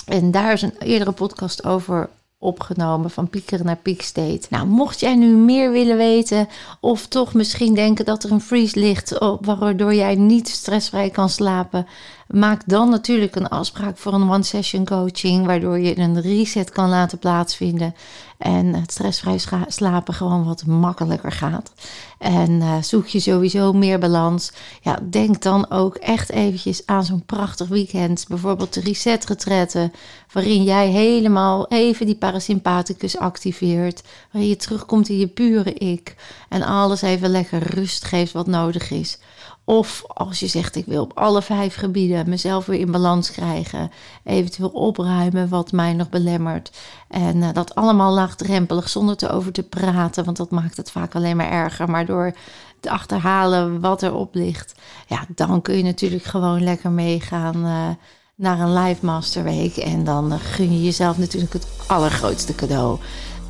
En 0.05 0.31
daar 0.31 0.53
is 0.53 0.61
een 0.61 0.77
eerdere 0.79 1.11
podcast 1.11 1.65
over 1.65 2.09
opgenomen 2.39 3.09
van 3.09 3.29
piekeren 3.29 3.65
naar 3.65 3.79
state. 3.97 4.47
Nou, 4.49 4.67
mocht 4.67 4.99
jij 4.99 5.15
nu 5.15 5.35
meer 5.35 5.71
willen 5.71 5.97
weten 5.97 6.47
of 6.79 7.07
toch 7.07 7.33
misschien 7.33 7.73
denken 7.73 8.05
dat 8.05 8.23
er 8.23 8.31
een 8.31 8.41
freeze 8.41 8.79
ligt 8.79 9.17
waardoor 9.41 9.93
jij 9.93 10.15
niet 10.15 10.47
stressvrij 10.47 11.09
kan 11.09 11.29
slapen, 11.29 11.87
maak 12.27 12.61
dan 12.65 12.89
natuurlijk 12.89 13.35
een 13.35 13.49
afspraak 13.49 13.97
voor 13.97 14.13
een 14.13 14.29
one-session 14.29 14.85
coaching 14.85 15.45
waardoor 15.45 15.79
je 15.79 15.99
een 15.99 16.21
reset 16.21 16.69
kan 16.69 16.89
laten 16.89 17.19
plaatsvinden 17.19 17.95
en 18.37 18.73
het 18.73 18.91
stressvrij 18.91 19.39
slapen 19.67 20.13
gewoon 20.13 20.45
wat 20.45 20.65
makkelijker 20.65 21.31
gaat. 21.31 21.71
En 22.17 22.51
uh, 22.51 22.81
zoek 22.81 23.07
je 23.07 23.19
sowieso 23.19 23.73
meer 23.73 23.99
balans. 23.99 24.51
Ja, 24.81 24.99
denk 25.09 25.41
dan 25.41 25.71
ook 25.71 25.95
echt 25.95 26.29
eventjes 26.29 26.85
aan 26.85 27.05
zo'n 27.05 27.25
prachtig 27.25 27.67
weekend. 27.67 28.25
Bijvoorbeeld 28.27 28.73
de 28.73 28.81
reset 28.81 29.25
retretten. 29.25 29.93
Waarin 30.31 30.63
jij 30.63 30.87
helemaal 30.87 31.67
even 31.67 32.05
die 32.05 32.15
parasympathicus 32.15 33.17
activeert. 33.17 34.03
Waarin 34.31 34.49
je 34.49 34.55
terugkomt 34.55 35.09
in 35.09 35.17
je 35.17 35.27
pure 35.27 35.73
ik. 35.73 36.15
En 36.49 36.61
alles 36.61 37.01
even 37.01 37.29
lekker 37.29 37.63
rust 37.63 38.05
geeft 38.05 38.31
wat 38.31 38.47
nodig 38.47 38.91
is. 38.91 39.19
Of 39.65 40.03
als 40.07 40.39
je 40.39 40.47
zegt, 40.47 40.75
ik 40.75 40.85
wil 40.85 41.01
op 41.01 41.17
alle 41.17 41.41
vijf 41.41 41.75
gebieden 41.75 42.29
mezelf 42.29 42.65
weer 42.65 42.79
in 42.79 42.91
balans 42.91 43.31
krijgen. 43.31 43.91
Eventueel 44.23 44.69
opruimen 44.69 45.49
wat 45.49 45.71
mij 45.71 45.93
nog 45.93 46.09
belemmert. 46.09 46.71
En 47.07 47.35
uh, 47.35 47.49
dat 47.53 47.75
allemaal 47.75 48.13
laagdrempelig, 48.13 48.89
zonder 48.89 49.17
te 49.17 49.29
over 49.29 49.51
te 49.51 49.63
praten. 49.63 50.25
Want 50.25 50.37
dat 50.37 50.51
maakt 50.51 50.77
het 50.77 50.91
vaak 50.91 51.15
alleen 51.15 51.37
maar 51.37 51.51
erger. 51.51 51.89
Maar 51.89 52.05
door 52.05 52.33
te 52.79 52.89
achterhalen 52.89 53.79
wat 53.79 54.03
erop 54.03 54.35
ligt. 54.35 54.75
Ja, 55.07 55.25
dan 55.35 55.61
kun 55.61 55.77
je 55.77 55.83
natuurlijk 55.83 56.23
gewoon 56.23 56.63
lekker 56.63 56.91
meegaan 56.91 57.57
uh, 57.57 57.87
naar 58.35 58.59
een 58.59 58.73
live 58.73 59.05
masterweek. 59.05 59.77
En 59.77 60.03
dan 60.03 60.33
uh, 60.33 60.39
gun 60.39 60.73
je 60.73 60.83
jezelf 60.83 61.17
natuurlijk 61.17 61.53
het 61.53 61.67
allergrootste 61.87 62.55
cadeau. 62.55 62.99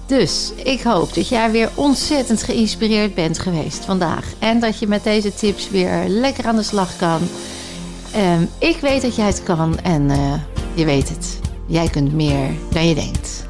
Dus 0.08 0.52
ik 0.64 0.82
hoop 0.82 1.14
dat 1.14 1.28
jij 1.28 1.52
weer 1.52 1.70
ontzettend 1.76 2.44
geïnspireerd 2.44 3.14
bent 3.14 3.40
geweest 3.40 3.86
vandaag. 3.86 4.34
En 4.40 4.60
dat 4.60 4.80
je 4.80 4.88
met 4.88 5.04
deze 5.04 5.34
tips 5.34 5.70
weer 5.70 6.08
lekker 6.08 6.46
aan 6.46 6.56
de 6.56 6.64
slag 6.64 6.96
kan. 6.98 7.22
Um, 8.16 8.50
ik 8.58 8.78
weet 8.78 9.02
dat 9.02 9.16
jij 9.16 9.26
het 9.26 9.44
kan 9.44 9.80
en 9.80 10.10
uh, 10.10 10.34
je 10.74 10.86
weet 10.86 11.10
het. 11.10 11.40
Jij 11.68 11.88
kunt 11.88 12.14
meer 12.14 12.50
dan 12.70 12.88
je 12.88 12.96
denkt. 12.96 13.46